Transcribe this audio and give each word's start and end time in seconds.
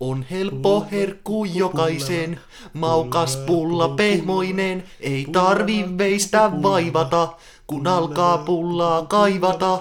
On 0.00 0.26
helppo 0.30 0.86
herkku 0.90 1.44
jokaisen, 1.44 2.40
maukas 2.72 3.36
pulla 3.36 3.88
pehmoinen, 3.88 4.84
ei 5.00 5.26
tarvi 5.32 5.84
veistä 5.98 6.50
vaivata, 6.62 7.28
kun 7.66 7.86
alkaa 7.86 8.38
pullaa 8.38 9.06
kaivata. 9.06 9.78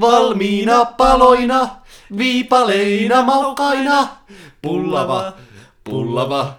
Valmiina 0.00 0.84
paloina, 0.84 1.68
viipaleina 2.16 3.22
maukkaina, 3.22 4.08
pullava, 4.62 5.32
pullava, 5.84 6.52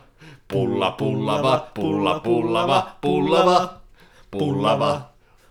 pulla 0.48 0.92
pullava, 0.92 1.68
pulla 1.74 2.20
pullava, 2.20 2.88
pullava, 3.02 3.74
pullava, 4.32 5.02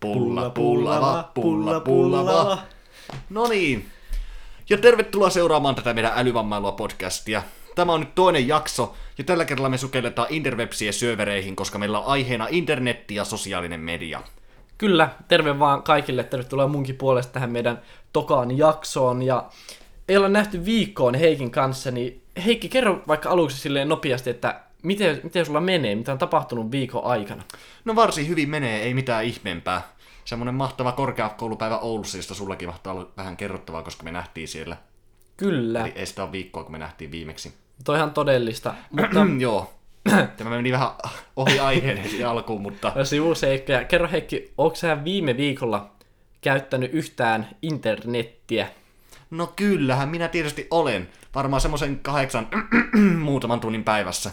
pulla 0.01 0.51
pullava, 0.51 1.31
pulla 1.35 1.81
pullava. 1.81 2.59
No 3.31 3.47
niin, 3.47 3.91
ja 4.71 4.79
tervetuloa 4.79 5.31
seuraamaan 5.31 5.75
tätä 5.75 5.95
meidän 5.95 6.13
älyvammailua 6.15 6.73
podcastia. 6.73 7.43
Tämä 7.75 7.93
on 7.93 8.01
nyt 8.01 8.15
toinen 8.15 8.49
jakso, 8.49 8.95
ja 9.19 9.25
tällä 9.25 9.45
kerralla 9.45 9.69
me 9.69 9.79
sukelletaan 9.79 10.29
interwebsien 10.31 10.93
syövereihin, 10.93 11.57
koska 11.57 11.79
meillä 11.79 11.99
on 11.99 12.07
aiheena 12.07 12.47
internetti 12.51 13.15
ja 13.15 13.25
sosiaalinen 13.25 13.81
media. 13.81 14.23
Kyllä, 14.79 15.09
terve 15.29 15.59
vaan 15.59 15.83
kaikille, 15.83 16.25
tervetuloa 16.25 16.69
munkin 16.69 16.97
puolesta 16.97 17.33
tähän 17.33 17.51
meidän 17.51 17.83
tokaan 18.13 18.59
jaksoon. 18.59 19.23
Ja 19.23 19.49
ei 20.09 20.17
olla 20.17 20.29
nähty 20.29 20.65
viikkoon 20.65 21.15
Heikin 21.15 21.51
kanssa, 21.51 21.91
niin 21.91 22.23
Heikki, 22.45 22.69
kerro 22.69 23.03
vaikka 23.09 23.31
aluksi 23.31 23.59
silleen 23.59 23.89
nopeasti, 23.89 24.31
että 24.31 24.61
miten, 24.83 25.21
miten 25.23 25.47
sulla 25.47 25.61
menee, 25.61 25.95
mitä 25.95 26.13
on 26.13 26.19
tapahtunut 26.19 26.71
viikon 26.71 27.05
aikana? 27.05 27.43
No 27.85 27.95
varsin 27.95 28.29
hyvin 28.29 28.51
menee, 28.51 28.83
ei 28.83 28.95
mitään 28.95 29.25
ihmeempää. 29.25 29.83
Semmonen 30.29 30.55
mahtava 30.55 30.93
korkeakoulupäivä 30.93 31.79
Oulussa, 31.79 32.19
josta 32.19 32.35
sullakin 32.35 32.69
mahtaa 32.69 32.93
olla 32.93 33.11
vähän 33.17 33.37
kerrottavaa, 33.37 33.83
koska 33.83 34.03
me 34.03 34.13
nähtiin 34.13 34.49
siellä. 34.49 34.77
Kyllä, 35.37 35.81
Eli 35.81 35.93
ei 35.95 36.07
sitä 36.07 36.23
ole 36.23 36.33
viikkoa, 36.33 36.63
kun 36.63 36.73
me 36.73 36.79
nähtiin 36.79 37.11
viimeksi. 37.11 37.55
toihan 37.85 38.11
todellista. 38.11 38.75
Mutta 38.91 39.27
Joo. 39.39 39.75
Tämä 40.37 40.51
meni 40.51 40.73
vähän 40.73 40.89
ohi 41.37 41.59
aiheen 41.59 41.97
heti 41.97 42.25
alkuun, 42.25 42.63
mutta 42.63 43.05
sivuseikkoja. 43.05 43.85
Kerro 43.85 44.09
Heikki, 44.13 44.53
onko 44.59 44.77
sä 44.77 45.05
viime 45.05 45.37
viikolla 45.37 45.91
käyttänyt 46.41 46.95
yhtään 46.95 47.49
internettiä? 47.63 48.69
no 49.31 49.53
kyllähän 49.57 50.09
minä 50.09 50.29
tietysti 50.29 50.67
olen. 50.71 51.09
Varmaan 51.35 51.61
semmoisen 51.61 52.01
kahdeksan 52.01 52.49
muutaman 53.25 53.61
tunnin 53.61 53.85
päivässä. 53.85 54.31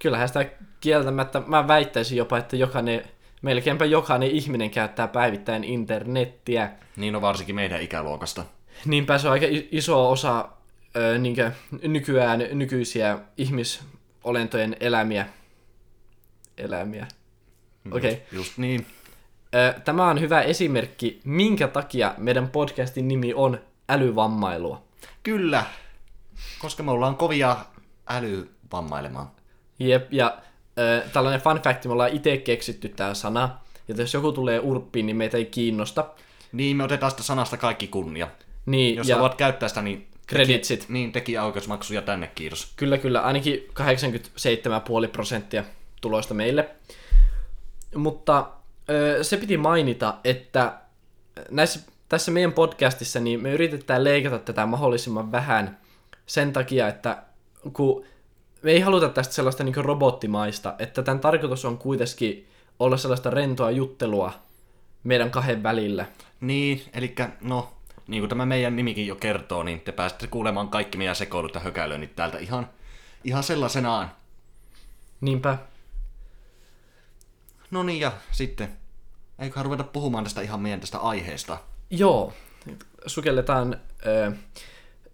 Kyllähän 0.00 0.28
sitä 0.28 0.46
kieltämättä, 0.80 1.42
mä 1.46 1.68
väittäisin 1.68 2.18
jopa, 2.18 2.38
että 2.38 2.56
jokainen, 2.56 3.04
melkeinpä 3.42 3.84
jokainen 3.84 4.30
ihminen 4.30 4.70
käyttää 4.70 5.08
päivittäin 5.08 5.64
internettiä. 5.64 6.70
Niin 6.96 7.16
on 7.16 7.22
varsinkin 7.22 7.54
meidän 7.54 7.82
ikäluokasta. 7.82 8.44
Niinpä 8.86 9.18
se 9.18 9.26
on 9.28 9.32
aika 9.32 9.46
iso 9.70 10.10
osa 10.10 10.48
ö, 10.96 11.18
niinkö, 11.18 11.52
nykyään 11.82 12.44
nykyisiä 12.52 13.18
ihmisolentojen 13.36 14.76
elämiä. 14.80 15.26
Elämiä. 16.58 17.06
Okei. 17.92 18.12
Okay. 18.12 18.24
Just 18.32 18.58
niin. 18.58 18.86
Ö, 19.54 19.80
Tämä 19.80 20.08
on 20.08 20.20
hyvä 20.20 20.42
esimerkki, 20.42 21.20
minkä 21.24 21.68
takia 21.68 22.14
meidän 22.18 22.48
podcastin 22.48 23.08
nimi 23.08 23.34
on 23.34 23.60
älyvammailua. 23.88 24.82
Kyllä. 25.22 25.64
Koska 26.58 26.82
me 26.82 26.90
ollaan 26.90 27.16
kovia 27.16 27.56
älyvammailemaan. 28.08 29.30
Jep, 29.78 30.12
ja 30.12 30.38
tällainen 31.12 31.40
fun 31.40 31.60
fact, 31.62 31.84
me 31.84 31.92
ollaan 31.92 32.12
itse 32.12 32.36
keksitty 32.36 32.88
tämä 32.88 33.14
sana, 33.14 33.58
ja 33.88 33.94
jos 33.98 34.14
joku 34.14 34.32
tulee 34.32 34.60
urppiin, 34.60 35.06
niin 35.06 35.16
meitä 35.16 35.36
ei 35.36 35.44
kiinnosta. 35.44 36.06
Niin, 36.52 36.76
me 36.76 36.84
otetaan 36.84 37.10
sitä 37.10 37.22
sanasta 37.22 37.56
kaikki 37.56 37.86
kunnia. 37.86 38.28
Niin, 38.66 38.96
Jos 38.96 39.08
ja 39.08 39.16
haluat 39.16 39.34
käyttää 39.34 39.68
sitä, 39.68 39.82
niin... 39.82 40.08
Kreditsit. 40.26 40.88
Niin, 40.88 41.12
tekijäoikeusmaksuja 41.12 42.02
tänne, 42.02 42.30
kiitos. 42.34 42.72
Kyllä, 42.76 42.98
kyllä. 42.98 43.20
Ainakin 43.20 43.68
87,5 45.04 45.08
prosenttia 45.12 45.64
tuloista 46.00 46.34
meille. 46.34 46.68
Mutta 47.94 48.50
se 49.22 49.36
piti 49.36 49.56
mainita, 49.56 50.14
että 50.24 50.78
näissä, 51.50 51.80
tässä 52.08 52.30
meidän 52.30 52.52
podcastissa 52.52 53.20
niin 53.20 53.42
me 53.42 53.52
yritetään 53.52 54.04
leikata 54.04 54.38
tätä 54.38 54.66
mahdollisimman 54.66 55.32
vähän 55.32 55.78
sen 56.26 56.52
takia, 56.52 56.88
että 56.88 57.22
kun 57.72 58.04
me 58.62 58.70
ei 58.70 58.80
haluta 58.80 59.08
tästä 59.08 59.34
sellaista 59.34 59.64
niin 59.64 59.74
robottimaista, 59.74 60.74
että 60.78 61.02
tämän 61.02 61.20
tarkoitus 61.20 61.64
on 61.64 61.78
kuitenkin 61.78 62.48
olla 62.78 62.96
sellaista 62.96 63.30
rentoa 63.30 63.70
juttelua 63.70 64.32
meidän 65.04 65.30
kahden 65.30 65.62
välillä. 65.62 66.06
Niin, 66.40 66.82
eli 66.92 67.14
no, 67.40 67.72
niin 68.06 68.20
kuin 68.20 68.28
tämä 68.28 68.46
meidän 68.46 68.76
nimikin 68.76 69.06
jo 69.06 69.16
kertoo, 69.16 69.62
niin 69.62 69.80
te 69.80 69.92
pääsette 69.92 70.26
kuulemaan 70.26 70.68
kaikki 70.68 70.98
meidän 70.98 71.16
sekoilut 71.16 71.54
ja 71.54 71.60
hökäilöinnit 71.60 72.16
täältä 72.16 72.38
ihan, 72.38 72.68
ihan 73.24 73.42
sellaisenaan. 73.42 74.10
Niinpä. 75.20 75.58
No 77.70 77.82
niin, 77.82 78.00
ja 78.00 78.12
sitten, 78.32 78.68
eiköhän 79.38 79.64
ruveta 79.64 79.84
puhumaan 79.84 80.24
tästä 80.24 80.40
ihan 80.40 80.60
meidän 80.60 80.80
tästä 80.80 80.98
aiheesta. 80.98 81.58
Joo, 81.90 82.32
sukelletaan 83.06 83.80
ö, 84.06 84.32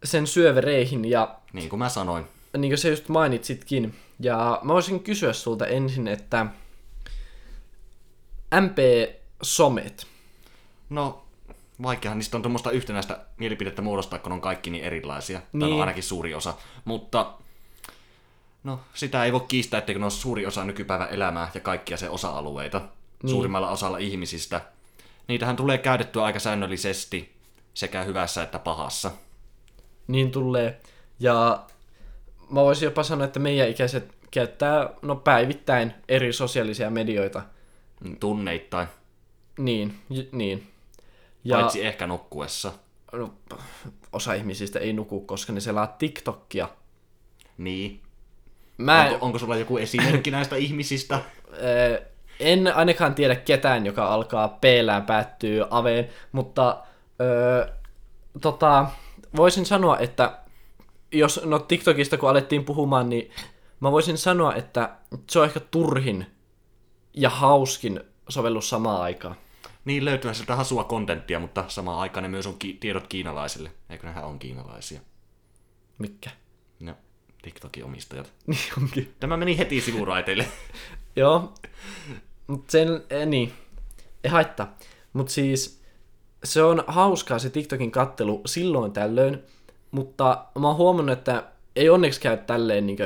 sen 0.05 0.27
syövereihin 0.27 1.05
ja 1.05 1.39
Niin 1.53 1.69
kuin 1.69 1.79
mä 1.79 1.89
sanoin. 1.89 2.34
Niin 2.59 2.71
kuin 2.71 2.79
sä 2.79 2.89
just 2.89 3.09
mainitsitkin. 3.09 3.95
Ja 4.21 4.61
mä 4.63 4.73
voisin 4.73 5.03
kysyä 5.03 5.33
sulta 5.33 5.67
ensin, 5.67 6.09
että 6.09 6.47
MP-somet. 8.61 10.07
No, 10.91 11.25
vaikeahan 11.83 12.19
niistä 12.19 12.37
on 12.37 12.43
tuommoista 12.43 12.71
yhtenäistä 12.71 13.19
mielipidettä 13.37 13.83
muodostaa, 13.83 14.19
kun 14.19 14.33
on 14.33 14.41
kaikki 14.41 14.71
niin 14.71 14.85
erilaisia. 14.85 15.39
Tai 15.39 15.49
Niin. 15.53 15.71
no 15.71 15.81
ainakin 15.81 16.03
suuri 16.03 16.35
osa. 16.35 16.55
Mutta, 16.85 17.33
no, 18.65 18.81
sitä 18.95 19.25
ei 19.25 19.33
voi 19.33 19.45
kiistää, 19.49 19.79
etteikö 19.79 19.99
ne 19.99 20.05
ole 20.05 20.11
suuri 20.11 20.47
osa 20.47 20.65
nykypäivän 20.65 21.09
elämää 21.11 21.51
ja 21.55 21.61
kaikkia 21.61 21.97
se 21.97 22.11
osa-alueita. 22.11 22.79
Niin. 23.23 23.31
Suurimmalla 23.31 23.71
osalla 23.71 23.99
ihmisistä. 23.99 24.61
Niitähän 25.29 25.57
tulee 25.57 25.79
käytettyä 25.79 26.25
aika 26.25 26.39
säännöllisesti 26.39 27.35
sekä 27.75 28.03
hyvässä 28.03 28.43
että 28.43 28.59
pahassa. 28.59 29.11
Niin 30.07 30.31
tulee. 30.31 30.81
Ja 31.21 31.65
mä 32.55 32.61
voisin 32.65 32.87
jopa 32.87 33.03
sanoa, 33.03 33.25
että 33.25 33.41
meidän 33.41 33.69
ikäiset 33.69 34.15
käyttää 34.31 34.91
no, 35.03 35.17
päivittäin 35.17 35.95
eri 36.09 36.33
sosiaalisia 36.33 36.91
medioita. 36.91 37.43
Tunneittain. 38.21 38.89
Niin, 39.59 39.99
j- 40.11 40.29
niin. 40.33 40.67
Ja... 41.45 41.59
Paitsi 41.59 41.87
ehkä 41.87 42.07
nukkuessa. 42.07 42.73
no, 43.13 43.35
osa 44.13 44.35
ihmisistä 44.35 44.79
ei 44.79 44.93
nuku, 44.93 45.21
koska 45.21 45.53
ne 45.53 45.61
selaa 45.61 45.87
TikTokia. 45.87 46.69
Niin. 47.59 48.01
Mä 48.79 49.05
Onko, 49.05 49.27
onko 49.27 49.39
sulla 49.39 49.57
joku 49.57 49.79
esimerkki 49.79 50.31
näistä 50.37 50.57
ihmisistä? 50.57 51.21
En 52.41 52.75
ainakaan 52.75 53.15
tiedä 53.15 53.37
ketään, 53.37 53.87
joka 53.87 54.07
alkaa 54.07 54.49
p 54.49 54.65
päättyy 55.07 55.65
aveen, 55.71 56.09
mutta 56.33 56.83
ö, 57.21 57.73
tota, 58.41 58.87
voisin 59.37 59.67
sanoa, 59.67 59.99
että 59.99 60.39
jos 61.19 61.41
no 61.45 61.59
TikTokista 61.59 62.17
kun 62.17 62.29
alettiin 62.31 62.65
puhumaan, 62.65 63.09
niin 63.09 63.31
mä 63.81 63.93
voisin 63.93 64.19
sanoa, 64.19 64.55
että 64.55 64.97
se 65.31 65.39
on 65.39 65.45
ehkä 65.45 65.61
turhin 65.61 66.27
ja 67.15 67.31
hauskin 67.31 68.01
sovellus 68.29 68.69
samaan 68.69 69.03
aikaan. 69.03 69.37
Niin 69.85 70.05
löytyy 70.05 70.35
sieltä 70.35 70.57
hasua 70.57 70.85
kontenttia, 70.85 71.41
mutta 71.41 71.65
samaan 71.69 72.01
aikaan 72.01 72.23
ne 72.23 72.29
myös 72.29 72.47
on 72.47 72.59
ki- 72.59 72.77
tiedot 72.81 73.07
kiinalaisille. 73.07 73.73
Eikö 73.91 74.07
nehän 74.07 74.25
on 74.25 74.39
kiinalaisia? 74.39 75.01
Mikä? 75.99 76.31
No, 76.81 76.95
TikTokin 77.43 77.85
omistajat. 77.85 78.33
Niin 78.47 78.59
onkin. 78.83 79.15
Tämä 79.21 79.37
meni 79.37 79.59
heti 79.59 79.81
sivuraiteille. 79.81 80.47
Joo, 81.17 81.53
mutta 82.47 82.73
sen, 82.73 82.89
eh, 83.11 83.27
niin, 83.27 83.53
ei 84.25 84.31
haittaa. 84.31 84.77
Mutta 85.13 85.33
siis 85.33 85.83
se 86.45 86.63
on 86.63 86.85
hauskaa 86.87 87.39
se 87.39 87.51
TikTokin 87.51 87.91
kattelu 87.91 88.43
silloin 88.47 88.93
tällöin, 88.93 89.43
mutta 89.95 90.45
mä 90.59 90.67
oon 90.67 90.77
huomannut, 90.77 91.19
että 91.19 91.43
ei 91.77 91.91
onneksi 91.91 92.21
käy 92.21 92.37
tälleen 92.37 92.87
niin 92.87 92.99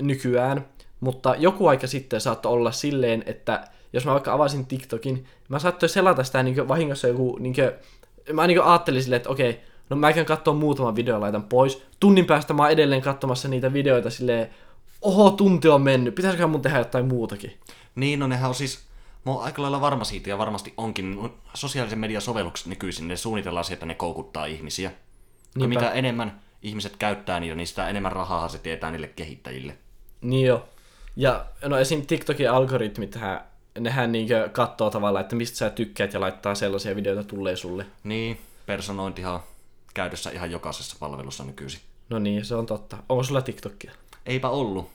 nykyään, 0.00 0.66
mutta 1.00 1.34
joku 1.38 1.66
aika 1.66 1.86
sitten 1.86 2.20
saattoi 2.20 2.52
olla 2.52 2.72
silleen, 2.72 3.22
että 3.26 3.68
jos 3.92 4.04
mä 4.04 4.12
vaikka 4.12 4.32
avasin 4.32 4.66
TikTokin, 4.66 5.26
mä 5.48 5.58
saattoin 5.58 5.90
selata 5.90 6.24
sitä 6.24 6.42
niin 6.42 6.68
vahingossa 6.68 7.08
joku, 7.08 7.36
niin 7.40 7.54
kuin, 7.54 7.70
mä 8.32 8.46
niin 8.46 8.62
ajattelin 8.62 9.02
silleen, 9.02 9.16
että 9.16 9.30
okei, 9.30 9.60
no 9.90 9.96
mä 9.96 10.12
käyn 10.12 10.26
katsoa 10.26 10.54
muutaman 10.54 10.96
videon 10.96 11.20
laitan 11.20 11.42
pois. 11.42 11.82
Tunnin 12.00 12.26
päästä 12.26 12.54
mä 12.54 12.62
oon 12.62 12.72
edelleen 12.72 13.02
katsomassa 13.02 13.48
niitä 13.48 13.72
videoita 13.72 14.10
silleen, 14.10 14.50
oho, 15.02 15.30
tunti 15.30 15.68
on 15.68 15.82
mennyt, 15.82 16.14
pitäisiköhän 16.14 16.50
mun 16.50 16.62
tehdä 16.62 16.78
jotain 16.78 17.06
muutakin? 17.06 17.52
Niin, 17.94 18.18
no 18.18 18.26
nehän 18.26 18.48
on 18.48 18.54
siis... 18.54 18.88
Mä 19.26 19.32
oon 19.32 19.44
aika 19.44 19.62
lailla 19.62 19.80
varma 19.80 20.04
siitä, 20.04 20.30
ja 20.30 20.38
varmasti 20.38 20.74
onkin. 20.76 21.30
Sosiaalisen 21.54 21.98
median 21.98 22.22
sovellukset 22.22 22.66
nykyisin, 22.66 23.08
ne 23.08 23.16
suunnitellaan 23.16 23.64
siihen, 23.64 23.74
että 23.76 23.86
ne 23.86 23.94
koukuttaa 23.94 24.44
ihmisiä. 24.44 24.90
Ja 25.54 25.58
Niinpä. 25.66 25.80
mitä 25.80 25.92
enemmän 25.92 26.40
ihmiset 26.62 26.96
käyttää 26.96 27.40
niitä, 27.40 27.54
niin 27.54 27.66
sitä 27.66 27.88
enemmän 27.88 28.12
rahaa 28.12 28.48
se 28.48 28.58
tietää 28.58 28.90
niille 28.90 29.08
kehittäjille. 29.08 29.76
Niin 30.20 30.46
jo. 30.46 30.68
Ja 31.16 31.46
no 31.64 31.78
esim. 31.78 32.06
TikTokin 32.06 32.50
algoritmit, 32.50 33.18
nehän 33.78 34.12
niinkö 34.12 34.48
katsoo 34.52 34.90
tavallaan, 34.90 35.20
että 35.20 35.36
mistä 35.36 35.56
sä 35.56 35.70
tykkäät 35.70 36.12
ja 36.12 36.20
laittaa 36.20 36.54
sellaisia 36.54 36.96
videoita 36.96 37.24
tulee 37.24 37.56
sulle. 37.56 37.86
Niin, 38.04 38.40
personointihan 38.66 39.34
on 39.34 39.40
käytössä 39.94 40.30
ihan 40.30 40.50
jokaisessa 40.50 40.96
palvelussa 41.00 41.44
nykyisin. 41.44 41.80
No 42.08 42.18
niin, 42.18 42.44
se 42.44 42.54
on 42.54 42.66
totta. 42.66 42.96
Onko 43.08 43.22
sulla 43.22 43.42
TikTokia? 43.42 43.92
Eipä 44.26 44.48
ollut. 44.48 44.90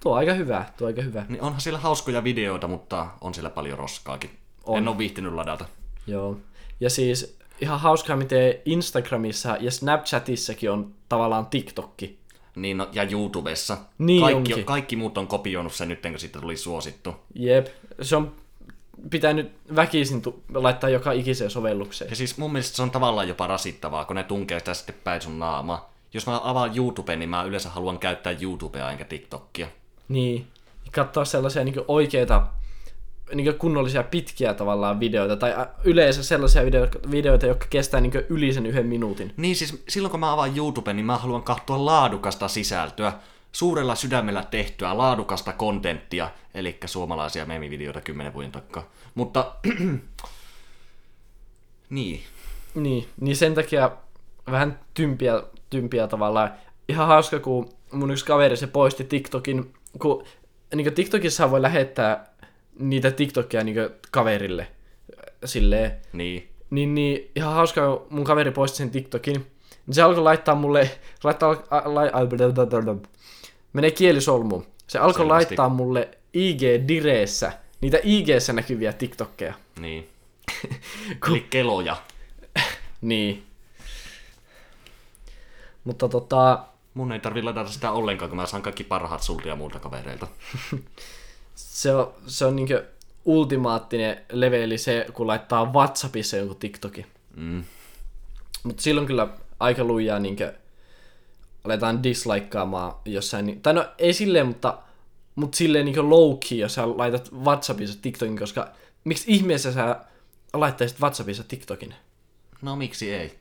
Tuo 0.00 0.12
on 0.12 0.18
aika 0.18 0.32
hyvä, 0.32 0.64
tuo 0.76 0.86
on 0.86 0.90
aika 0.90 1.02
hyvä. 1.02 1.24
Niin 1.28 1.42
onhan 1.42 1.60
siellä 1.60 1.78
hauskoja 1.78 2.24
videoita, 2.24 2.68
mutta 2.68 3.06
on 3.20 3.34
siellä 3.34 3.50
paljon 3.50 3.78
roskaakin. 3.78 4.30
On. 4.64 4.78
En 4.78 4.88
ole 4.88 4.98
viihtynyt 4.98 5.34
ladata. 5.34 5.64
Joo. 6.06 6.36
Ja 6.80 6.90
siis 6.90 7.38
ihan 7.60 7.80
hauskaa, 7.80 8.16
miten 8.16 8.54
Instagramissa 8.64 9.56
ja 9.60 9.70
Snapchatissakin 9.70 10.70
on 10.70 10.94
tavallaan 11.08 11.46
TikTokki. 11.46 12.18
Niin, 12.56 12.76
no, 12.76 12.88
ja 12.92 13.02
YouTubessa. 13.02 13.76
Niin 13.98 14.20
kaikki, 14.20 14.52
onkin. 14.52 14.64
kaikki 14.64 14.96
muut 14.96 15.18
on 15.18 15.26
kopioinut 15.26 15.72
sen 15.72 15.88
nyt, 15.88 16.02
kun 16.02 16.18
siitä 16.18 16.40
tuli 16.40 16.56
suosittu. 16.56 17.14
Jep. 17.34 17.66
Se 18.02 18.16
on 18.16 18.32
pitänyt 19.10 19.52
väkisin 19.76 20.22
tu- 20.22 20.42
laittaa 20.54 20.90
joka 20.90 21.12
ikiseen 21.12 21.50
sovellukseen. 21.50 22.10
Ja 22.10 22.16
siis 22.16 22.38
mun 22.38 22.52
mielestä 22.52 22.76
se 22.76 22.82
on 22.82 22.90
tavallaan 22.90 23.28
jopa 23.28 23.46
rasittavaa, 23.46 24.04
kun 24.04 24.16
ne 24.16 24.22
tunkee 24.24 24.58
sitä 24.58 24.74
sitten 24.74 24.94
päin 25.04 25.22
sun 25.22 25.38
naamaa. 25.38 25.92
Jos 26.14 26.26
mä 26.26 26.40
avaan 26.44 26.76
YouTuben, 26.76 27.18
niin 27.18 27.28
mä 27.28 27.42
yleensä 27.42 27.68
haluan 27.68 27.98
käyttää 27.98 28.36
YouTubea 28.40 28.90
enkä 28.90 29.04
TikTokia. 29.04 29.66
Niin. 30.08 30.46
Katsoa 30.92 31.24
sellaisia 31.24 31.64
niin 31.64 31.74
oikeita, 31.88 32.46
niin 33.34 33.54
kunnollisia 33.54 34.02
pitkiä 34.02 34.54
tavallaan 34.54 35.00
videoita, 35.00 35.36
tai 35.36 35.52
ä, 35.52 35.66
yleensä 35.84 36.22
sellaisia 36.22 36.62
videoita, 37.10 37.46
jotka 37.46 37.66
kestää 37.70 38.00
niin 38.00 38.12
yli 38.28 38.52
sen 38.52 38.66
yhden 38.66 38.86
minuutin. 38.86 39.32
Niin 39.36 39.56
siis 39.56 39.82
silloin 39.88 40.10
kun 40.10 40.20
mä 40.20 40.32
avaan 40.32 40.56
YouTuben, 40.56 40.96
niin 40.96 41.06
mä 41.06 41.16
haluan 41.16 41.42
katsoa 41.42 41.84
laadukasta 41.84 42.48
sisältöä, 42.48 43.12
suurella 43.52 43.94
sydämellä 43.94 44.44
tehtyä 44.50 44.98
laadukasta 44.98 45.52
kontenttia, 45.52 46.30
eli 46.54 46.78
suomalaisia 46.86 47.46
meemivideoita 47.46 48.00
kymmenen 48.00 48.34
vuoden 48.34 48.52
takaa. 48.52 48.90
Mutta 49.14 49.54
niin, 51.90 52.20
Niin, 52.74 53.08
niin 53.20 53.36
sen 53.36 53.54
takia 53.54 53.90
vähän 54.50 54.80
tympiä, 54.94 55.42
tympiä 55.70 56.06
tavallaan. 56.06 56.52
Ihan 56.88 57.08
hauska, 57.08 57.38
kun 57.38 57.68
mun 57.92 58.10
yksi 58.10 58.24
kaveri 58.24 58.56
se 58.56 58.66
poisti 58.66 59.04
TikTokin, 59.04 59.74
kun 59.98 60.24
niin 60.74 60.94
TikTokissa 60.94 61.50
voi 61.50 61.62
lähettää 61.62 62.29
niitä 62.78 63.10
TikTokia 63.10 63.64
niin 63.64 63.76
kaverille 64.10 64.66
silleen. 65.44 65.92
niin. 66.12 66.46
Niin, 66.70 66.94
niin 66.94 67.30
ihan 67.36 67.54
hauska, 67.54 67.96
kun 67.96 68.06
mun 68.10 68.24
kaveri 68.24 68.50
poisti 68.50 68.78
sen 68.78 68.90
TikTokin, 68.90 69.46
niin 69.86 69.94
se 69.94 70.02
alkoi 70.02 70.22
laittaa 70.22 70.54
mulle, 70.54 70.90
laittaa, 71.24 71.50
lai, 71.84 72.10
menee 73.72 73.90
kielisolmuun. 73.90 74.66
Se 74.86 74.98
alkoi 74.98 75.24
Selvästi. 75.24 75.30
laittaa 75.30 75.68
mulle 75.68 76.08
IG-direessä 76.32 77.52
niitä 77.80 77.98
IG-ssä 78.02 78.52
näkyviä 78.52 78.92
TikTokkeja. 78.92 79.54
Niin. 79.80 80.08
Eli 81.28 81.46
keloja. 81.50 81.96
Niin. 83.00 83.46
Mutta 85.84 86.08
tota, 86.08 86.64
Mun 86.94 87.12
ei 87.12 87.20
tarvi 87.20 87.42
ladata 87.42 87.70
sitä 87.70 87.92
ollenkaan, 87.92 88.28
kun 88.28 88.36
mä 88.36 88.46
saan 88.46 88.62
kaikki 88.62 88.84
parhaat 88.84 89.22
sulta 89.22 89.48
ja 89.48 89.56
muilta 89.56 89.78
kavereilta. 89.78 90.26
se 91.68 91.94
on, 91.94 92.14
se 92.26 92.44
on 92.44 92.56
niinkö 92.56 92.86
ultimaattinen 93.24 94.22
leveli 94.32 94.78
se, 94.78 95.06
kun 95.12 95.26
laittaa 95.26 95.72
Whatsappissa 95.72 96.36
jonkun 96.36 96.56
TikTokin. 96.56 97.06
Mm. 97.36 97.64
Mutta 98.62 98.82
silloin 98.82 99.06
kyllä 99.06 99.28
aika 99.60 99.84
lujaa 99.84 100.18
niinkö 100.18 100.54
aletaan 101.64 102.02
dislikaamaan 102.02 102.94
jossain, 103.04 103.60
tai 103.62 103.74
no 103.74 103.86
ei 103.98 104.12
silleen, 104.12 104.46
mutta, 104.46 104.78
mutta 105.34 105.56
silleen 105.56 105.84
niinkö 105.84 106.02
low 106.02 106.38
key, 106.48 106.58
jos 106.58 106.74
sä 106.74 106.98
laitat 106.98 107.32
Whatsappissa 107.32 108.02
TikTokin, 108.02 108.38
koska 108.38 108.68
miksi 109.04 109.24
ihmeessä 109.26 109.72
sä 109.72 110.00
laittaisit 110.52 111.00
Whatsappissa 111.00 111.44
TikTokin? 111.44 111.94
No 112.62 112.76
miksi 112.76 113.14
ei? 113.14 113.38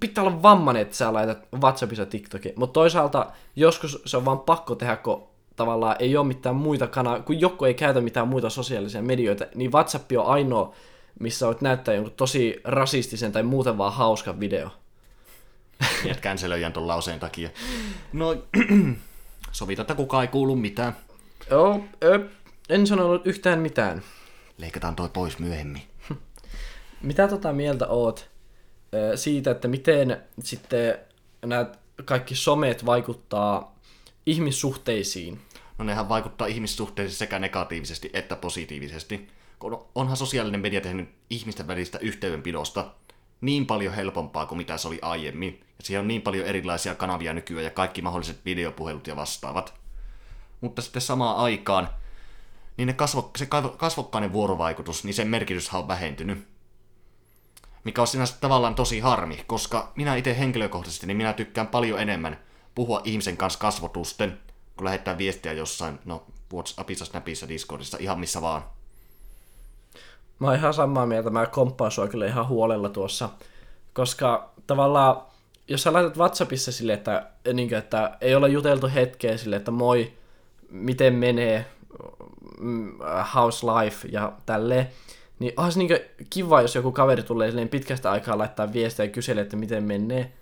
Pitää 0.00 0.24
olla 0.24 0.42
vammainen, 0.42 0.82
että 0.82 0.96
sä 0.96 1.12
laitat 1.12 1.48
Whatsappissa 1.60 2.06
TikTokin, 2.06 2.52
mutta 2.56 2.72
toisaalta 2.72 3.32
joskus 3.56 4.02
se 4.06 4.16
on 4.16 4.24
vaan 4.24 4.40
pakko 4.40 4.74
tehdä, 4.74 4.96
kun 4.96 5.31
tavallaan 5.56 5.96
ei 5.98 6.16
ole 6.16 6.26
mitään 6.26 6.56
muita 6.56 6.86
kanavia, 6.86 7.22
kun 7.22 7.40
joku 7.40 7.64
ei 7.64 7.74
käytä 7.74 8.00
mitään 8.00 8.28
muita 8.28 8.50
sosiaalisia 8.50 9.02
medioita, 9.02 9.46
niin 9.54 9.72
WhatsApp 9.72 10.12
on 10.18 10.26
ainoa, 10.26 10.74
missä 11.20 11.46
voit 11.46 11.60
näyttää 11.60 11.94
jonkun 11.94 12.12
tosi 12.16 12.60
rasistisen 12.64 13.32
tai 13.32 13.42
muuten 13.42 13.78
vaan 13.78 13.92
hauskan 13.92 14.40
video. 14.40 14.70
Jät 16.04 16.20
cancelöijän 16.20 16.72
ton 16.72 16.88
lauseen 16.88 17.20
takia. 17.20 17.50
No, 18.12 18.36
sovita, 19.52 19.82
että 19.82 19.94
kukaan 19.94 20.22
ei 20.22 20.28
kuulu 20.28 20.56
mitään. 20.56 20.96
Joo, 21.50 21.84
ö, 22.04 22.20
en 22.68 22.86
sanonut 22.86 23.26
yhtään 23.26 23.58
mitään. 23.58 24.02
Leikataan 24.58 24.96
toi 24.96 25.08
pois 25.08 25.38
myöhemmin. 25.38 25.82
Mitä 27.02 27.28
tota 27.28 27.52
mieltä 27.52 27.86
oot 27.86 28.30
siitä, 29.14 29.50
että 29.50 29.68
miten 29.68 30.22
sitten 30.42 30.98
nämä 31.46 31.66
kaikki 32.04 32.34
somet 32.34 32.86
vaikuttaa 32.86 33.74
ihmissuhteisiin? 34.26 35.40
No 35.78 35.84
nehän 35.84 36.08
vaikuttaa 36.08 36.46
ihmissuhteisiin 36.46 37.18
sekä 37.18 37.38
negatiivisesti 37.38 38.10
että 38.12 38.36
positiivisesti. 38.36 39.28
Kun 39.58 39.86
onhan 39.94 40.16
sosiaalinen 40.16 40.60
media 40.60 40.80
tehnyt 40.80 41.08
ihmisten 41.30 41.66
välistä 41.66 41.98
yhteydenpidosta 41.98 42.90
niin 43.40 43.66
paljon 43.66 43.94
helpompaa 43.94 44.46
kuin 44.46 44.58
mitä 44.58 44.76
se 44.76 44.88
oli 44.88 44.98
aiemmin. 45.02 45.60
Ja 45.78 45.84
siellä 45.84 46.00
on 46.00 46.08
niin 46.08 46.22
paljon 46.22 46.46
erilaisia 46.46 46.94
kanavia 46.94 47.32
nykyään 47.32 47.64
ja 47.64 47.70
kaikki 47.70 48.02
mahdolliset 48.02 48.44
videopuhelut 48.44 49.06
ja 49.06 49.16
vastaavat. 49.16 49.74
Mutta 50.60 50.82
sitten 50.82 51.02
samaan 51.02 51.36
aikaan, 51.36 51.88
niin 52.76 52.86
ne 52.86 52.92
kasvo, 52.92 53.30
se 53.38 53.44
kasvo- 53.44 53.76
kasvokkainen 53.76 54.32
vuorovaikutus, 54.32 55.04
niin 55.04 55.14
sen 55.14 55.28
merkityshän 55.28 55.82
on 55.82 55.88
vähentynyt. 55.88 56.46
Mikä 57.84 58.00
on 58.00 58.06
sinänsä 58.06 58.36
tavallaan 58.40 58.74
tosi 58.74 59.00
harmi, 59.00 59.44
koska 59.46 59.92
minä 59.96 60.16
itse 60.16 60.38
henkilökohtaisesti, 60.38 61.06
niin 61.06 61.16
minä 61.16 61.32
tykkään 61.32 61.66
paljon 61.66 62.00
enemmän 62.00 62.38
puhua 62.74 63.00
ihmisen 63.04 63.36
kanssa 63.36 63.58
kasvotusten, 63.58 64.38
kun 64.76 64.84
lähettää 64.84 65.18
viestiä 65.18 65.52
jossain, 65.52 65.98
no 66.04 66.26
Whatsappissa, 66.54 67.04
Snapissa, 67.04 67.48
Discordissa, 67.48 67.96
ihan 68.00 68.20
missä 68.20 68.42
vaan. 68.42 68.62
Mä 70.38 70.46
oon 70.46 70.56
ihan 70.56 70.74
samaa 70.74 71.06
mieltä, 71.06 71.30
mä 71.30 71.46
komppaan 71.46 71.90
sua 71.90 72.08
kyllä 72.08 72.26
ihan 72.26 72.48
huolella 72.48 72.88
tuossa, 72.88 73.28
koska 73.92 74.50
tavallaan, 74.66 75.22
jos 75.68 75.82
sä 75.82 75.92
laitat 75.92 76.16
Whatsappissa 76.16 76.72
sille, 76.72 76.92
että, 76.92 77.30
niin 77.52 77.68
kuin, 77.68 77.78
että 77.78 78.16
ei 78.20 78.34
ole 78.34 78.48
juteltu 78.48 78.90
hetkeä 78.94 79.36
sille, 79.36 79.56
että 79.56 79.70
moi, 79.70 80.12
miten 80.70 81.14
menee, 81.14 81.66
mm, 82.60 82.98
house 83.34 83.66
life 83.66 84.08
ja 84.12 84.32
tälleen, 84.46 84.88
niin 85.38 85.54
se 85.72 85.78
niin 85.78 85.90
kiva, 86.30 86.62
jos 86.62 86.74
joku 86.74 86.92
kaveri 86.92 87.22
tulee 87.22 87.66
pitkästä 87.70 88.10
aikaa 88.10 88.38
laittaa 88.38 88.72
viestiä 88.72 89.04
ja 89.04 89.10
kyselee, 89.10 89.42
että 89.42 89.56
miten 89.56 89.84
menee. 89.84 90.32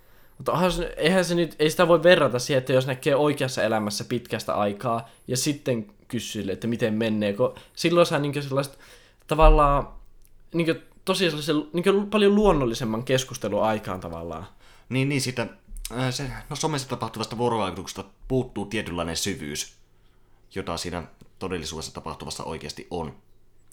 Mutta 0.41 0.51
onhan 0.51 0.71
eihän 0.97 1.25
se 1.25 1.35
nyt, 1.35 1.55
ei 1.59 1.69
sitä 1.69 1.87
voi 1.87 2.03
verrata 2.03 2.39
siihen, 2.39 2.57
että 2.57 2.73
jos 2.73 2.87
näkee 2.87 3.15
oikeassa 3.15 3.63
elämässä 3.63 4.03
pitkästä 4.03 4.55
aikaa 4.55 5.09
ja 5.27 5.37
sitten 5.37 5.93
kysyy 6.07 6.51
että 6.51 6.67
miten 6.67 6.93
menee, 6.93 7.33
kun 7.33 7.55
silloin 7.75 8.05
saa 8.05 8.19
niin 8.19 8.43
sellaista 8.43 8.77
tavallaan 9.27 9.87
niin 10.53 10.81
tosi 11.05 11.25
sellaisen 11.25 11.55
niin 11.73 12.09
paljon 12.09 12.35
luonnollisemman 12.35 13.03
keskustelun 13.03 13.63
aikaan 13.63 13.99
tavallaan. 13.99 14.47
Niin, 14.89 15.09
niin 15.09 15.21
sitä, 15.21 15.47
ää, 15.93 16.11
se, 16.11 16.31
no 16.49 16.55
somessa 16.55 16.89
tapahtuvasta 16.89 17.37
vuorovaikutuksesta 17.37 18.03
puuttuu 18.27 18.65
tietynlainen 18.65 19.17
syvyys, 19.17 19.73
jota 20.55 20.77
siinä 20.77 21.03
todellisuudessa 21.39 21.93
tapahtuvassa 21.93 22.43
oikeasti 22.43 22.87
on. 22.89 23.15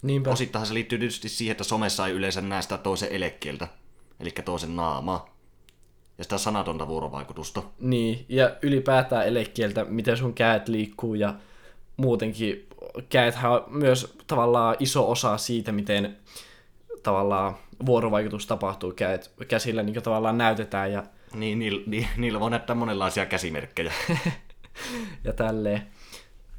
Niinpä. 0.01 0.29
Osittainhan 0.29 0.67
se 0.67 0.73
liittyy 0.73 0.99
tietysti 0.99 1.29
siihen, 1.29 1.51
että 1.51 1.63
somessa 1.63 2.07
ei 2.07 2.13
yleensä 2.13 2.41
näe 2.41 2.61
sitä 2.61 2.77
toisen 2.77 3.11
elekieltä, 3.11 3.67
eli 4.19 4.31
toisen 4.31 4.75
naamaa, 4.75 5.38
ja 6.19 6.23
sitä 6.23 6.37
sanatonta 6.37 6.87
vuorovaikutusta. 6.87 7.63
Niin, 7.79 8.25
ja 8.29 8.55
ylipäätään 8.61 9.27
elekieltä, 9.27 9.85
miten 9.85 10.17
sun 10.17 10.33
käet 10.33 10.67
liikkuu 10.67 11.13
ja 11.13 11.33
muutenkin 11.97 12.67
käethän 13.09 13.51
on 13.51 13.63
myös 13.69 14.17
tavallaan 14.27 14.75
iso 14.79 15.11
osa 15.11 15.37
siitä, 15.37 15.71
miten 15.71 16.17
tavallaan 17.03 17.57
vuorovaikutus 17.85 18.47
tapahtuu. 18.47 18.91
Käet, 18.91 19.31
käsillä 19.47 19.83
niin 19.83 20.03
tavallaan 20.03 20.37
näytetään 20.37 20.91
ja, 20.91 21.03
Niin, 21.33 21.59
niillä, 21.59 21.83
ni, 21.85 22.07
niillä 22.17 22.39
voi 22.39 22.49
näyttää 22.49 22.75
monenlaisia 22.75 23.25
käsimerkkejä. 23.25 23.93
ja 25.25 25.33
tälleen. 25.33 25.81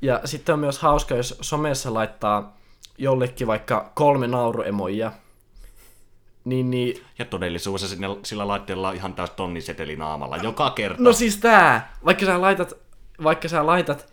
Ja 0.02 0.21
sitten 0.25 0.52
on 0.52 0.59
myös 0.59 0.79
hauska, 0.79 1.14
jos 1.14 1.38
somessa 1.40 1.95
laittaa 1.95 2.57
jollekin 2.99 3.47
vaikka 3.47 3.93
kolme 3.95 4.26
nauruemoja, 4.26 5.12
niin, 6.44 6.70
niin 6.70 7.02
Ja 7.18 7.25
todellisuudessa 7.25 7.88
sinne, 7.88 8.06
sillä 8.25 8.49
laitteella 8.49 8.88
on 8.88 8.94
ihan 8.94 9.14
täys 9.14 9.30
tonniseteli 9.30 9.97
naamalla 9.97 10.37
joka 10.37 10.70
kerta. 10.70 11.02
No 11.02 11.12
siis 11.12 11.37
tää, 11.37 11.97
vaikka 12.04 12.26
sä 12.26 12.40
laitat, 12.40 12.75
vaikka 13.23 13.49
sä 13.49 13.66
laitat 13.66 14.12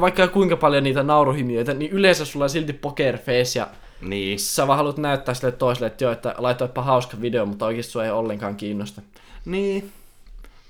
vaikka 0.00 0.28
kuinka 0.28 0.56
paljon 0.56 0.84
niitä 0.84 1.02
nauruhimiöitä, 1.02 1.74
niin 1.74 1.90
yleensä 1.90 2.24
sulla 2.24 2.44
on 2.44 2.50
silti 2.50 2.72
poker 2.72 3.18
face 3.18 3.58
ja 3.58 3.68
Niin. 4.00 4.38
sä 4.38 4.66
vaan 4.66 4.76
haluat 4.76 4.98
näyttää 4.98 5.34
sille 5.34 5.52
toiselle, 5.52 5.86
että 5.86 6.04
joo, 6.04 6.12
että 6.12 6.34
laitoipa 6.38 6.82
hauska 6.82 7.20
video, 7.20 7.46
mutta 7.46 7.66
oikeasti 7.66 7.92
sua 7.92 8.04
ei 8.04 8.10
ollenkaan 8.10 8.56
kiinnosta. 8.56 9.02
Niin. 9.44 9.92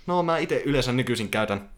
No 0.06 0.22
mä 0.22 0.38
itse 0.38 0.62
yleensä 0.64 0.92
nykyisin 0.92 1.28
käytän 1.28 1.68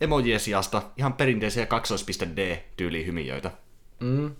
emojien 0.00 0.40
sijasta 0.40 0.82
ihan 0.96 1.12
perinteisiä 1.12 1.64
2.d-tyyliin 1.64 3.06
hymiöitä. 3.06 3.50
Mm. 4.00 4.30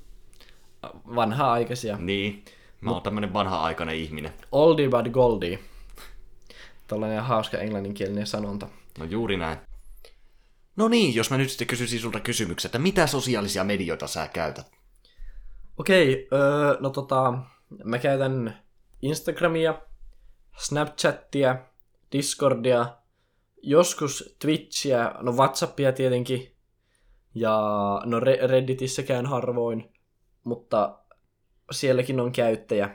Vanha-aikaisia. 1.14 1.96
Niin. 1.96 2.44
Mä 2.82 2.90
oon 2.90 3.02
tämmönen 3.02 3.32
vanha-aikainen 3.32 3.96
ihminen. 3.96 4.32
Oldie 4.52 4.88
but 4.88 5.12
goldie. 5.12 5.58
Tällainen 6.86 7.22
hauska 7.22 7.58
englanninkielinen 7.58 8.26
sanonta. 8.26 8.68
No 8.98 9.04
juuri 9.04 9.36
näin. 9.36 9.58
No 10.76 10.88
niin, 10.88 11.14
jos 11.14 11.30
mä 11.30 11.38
nyt 11.38 11.50
sitten 11.50 11.66
kysyisin 11.66 12.00
sulta 12.00 12.20
kysymyksen, 12.20 12.68
että 12.68 12.78
mitä 12.78 13.06
sosiaalisia 13.06 13.64
medioita 13.64 14.06
sä 14.06 14.28
käytät? 14.28 14.70
Okei, 15.78 16.28
öö, 16.32 16.76
no 16.80 16.90
tota, 16.90 17.34
mä 17.84 17.98
käytän 17.98 18.58
Instagramia, 19.02 19.74
Snapchattia, 20.56 21.56
Discordia, 22.12 22.96
joskus 23.62 24.36
Twitchiä, 24.38 25.12
no 25.20 25.32
Whatsappia 25.32 25.92
tietenkin, 25.92 26.56
ja 27.34 27.60
no 28.04 28.20
Re- 28.20 28.46
Redditissä 28.46 29.02
käyn 29.02 29.26
harvoin, 29.26 29.92
mutta 30.44 30.98
sielläkin 31.72 32.20
on 32.20 32.32
käyttäjä. 32.32 32.90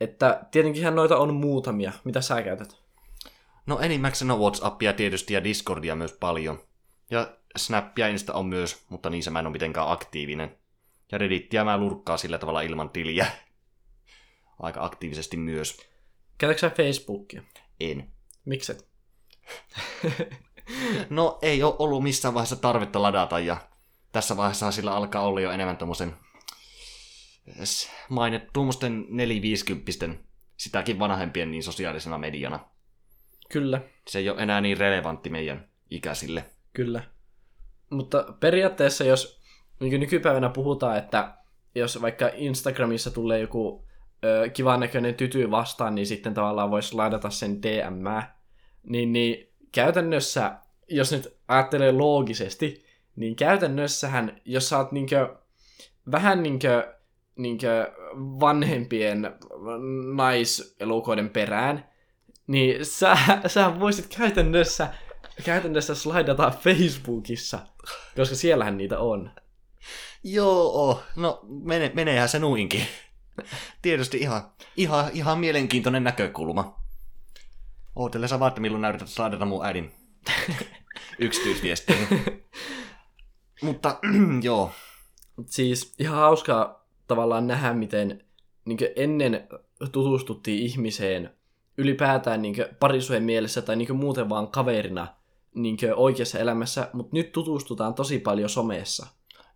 Että 0.00 0.46
tietenkinhän 0.50 0.94
noita 0.94 1.18
on 1.18 1.34
muutamia. 1.34 1.92
Mitä 2.04 2.20
sä 2.20 2.42
käytät? 2.42 2.76
No 3.66 3.78
enimmäkseen 3.78 4.30
on 4.30 4.40
Whatsappia 4.40 4.92
tietysti 4.92 5.34
ja 5.34 5.44
Discordia 5.44 5.96
myös 5.96 6.12
paljon. 6.12 6.62
Ja 7.10 7.36
Snappia 7.56 8.08
Insta 8.08 8.34
on 8.34 8.46
myös, 8.46 8.84
mutta 8.88 9.10
niissä 9.10 9.30
mä 9.30 9.38
en 9.38 9.46
ole 9.46 9.52
mitenkään 9.52 9.90
aktiivinen. 9.90 10.56
Ja 11.12 11.18
Reddittiä 11.18 11.64
mä 11.64 11.78
lurkkaa 11.78 12.16
sillä 12.16 12.38
tavalla 12.38 12.60
ilman 12.60 12.90
tiliä. 12.90 13.26
Aika 14.62 14.84
aktiivisesti 14.84 15.36
myös. 15.36 15.76
Käytätkö 16.38 16.60
sä 16.60 16.70
Facebookia? 16.70 17.42
En. 17.80 18.10
Mikset? 18.44 18.88
No 21.10 21.38
ei 21.42 21.62
ole 21.62 21.74
ollut 21.78 22.02
missään 22.02 22.34
vaiheessa 22.34 22.56
tarvetta 22.56 23.02
ladata 23.02 23.38
ja 23.38 23.56
tässä 24.12 24.36
vaiheessa 24.36 24.72
sillä 24.72 24.92
alkaa 24.92 25.22
olla 25.22 25.40
jo 25.40 25.50
enemmän 25.50 25.76
tommosen 25.76 26.16
mainit 28.08 28.42
tuommoisten 28.52 29.06
450 29.08 30.24
sitäkin 30.56 30.98
vanhempien 30.98 31.50
niin 31.50 31.62
sosiaalisena 31.62 32.18
mediana. 32.18 32.60
Kyllä, 33.52 33.80
Se 34.08 34.18
ei 34.18 34.30
ole 34.30 34.42
enää 34.42 34.60
niin 34.60 34.76
relevantti 34.76 35.30
meidän 35.30 35.68
ikäisille. 35.90 36.44
kyllä. 36.72 37.02
Mutta 37.90 38.34
periaatteessa, 38.40 39.04
jos 39.04 39.40
niin 39.80 40.00
nykypäivänä 40.00 40.48
puhutaan, 40.48 40.98
että 40.98 41.34
jos 41.74 42.02
vaikka 42.02 42.30
Instagramissa 42.34 43.10
tulee 43.10 43.40
joku 43.40 43.86
ö, 44.24 44.48
kivan 44.48 44.80
näköinen 44.80 45.14
tyty 45.14 45.50
vastaan, 45.50 45.94
niin 45.94 46.06
sitten 46.06 46.34
tavallaan 46.34 46.70
voisi 46.70 46.94
ladata 46.94 47.30
sen 47.30 47.62
DM, 47.62 48.04
niin, 48.82 49.12
niin 49.12 49.52
käytännössä, 49.72 50.58
jos 50.88 51.12
nyt 51.12 51.38
ajattelee 51.48 51.92
loogisesti, 51.92 52.84
niin 53.16 53.36
käytännössähän, 53.36 54.40
jos 54.44 54.68
sä 54.68 54.78
oot 54.78 54.92
niinkö, 54.92 55.36
vähän 56.12 56.42
niinkö, 56.42 56.94
niinkö 57.36 57.92
vanhempien 58.16 59.34
naiselukoiden 60.14 61.30
perään, 61.30 61.88
niin 62.46 62.86
sä, 62.86 63.16
sä 63.46 63.80
voisit 63.80 64.14
käytännössä, 64.16 64.94
käytännössä 65.44 65.94
slaidata 65.94 66.50
Facebookissa, 66.50 67.58
koska 68.16 68.34
siellähän 68.34 68.76
niitä 68.76 68.98
on. 68.98 69.30
Joo, 70.24 71.02
no 71.16 71.40
mene, 71.48 71.90
meneehän 71.94 72.28
se 72.28 72.38
nuinkin. 72.38 72.86
Tietysti 73.82 74.18
ihan, 74.18 74.50
ihan, 74.76 75.10
ihan 75.12 75.38
mielenkiintoinen 75.38 76.04
näkökulma. 76.04 76.80
Ootellessa 77.96 78.40
vaan, 78.40 78.48
että 78.48 78.60
milloin 78.60 78.82
näytät 78.82 79.08
saadeta 79.08 79.44
mun 79.44 79.66
äidin 79.66 79.92
yksityisviestiä. 81.18 81.96
Mutta 83.62 83.98
joo, 84.42 84.72
Siis 85.46 85.94
ihan 85.98 86.16
hauskaa 86.16 86.79
tavallaan 87.10 87.46
nähdä, 87.46 87.72
miten 87.72 88.24
niin 88.64 88.78
ennen 88.96 89.48
tutustuttiin 89.92 90.62
ihmiseen 90.62 91.30
ylipäätään 91.78 92.42
niin 92.42 92.56
parisuheen 92.80 93.22
mielessä 93.22 93.62
tai 93.62 93.76
niin 93.76 93.96
muuten 93.96 94.28
vaan 94.28 94.48
kaverina 94.48 95.14
niin 95.54 95.78
oikeassa 95.96 96.38
elämässä, 96.38 96.90
mutta 96.92 97.16
nyt 97.16 97.32
tutustutaan 97.32 97.94
tosi 97.94 98.18
paljon 98.18 98.48
somessa. 98.48 99.06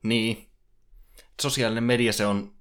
niin. 0.02 0.49
Sosiaalinen 1.42 1.84
media 1.84 2.12
se 2.12 2.26
on 2.26 2.52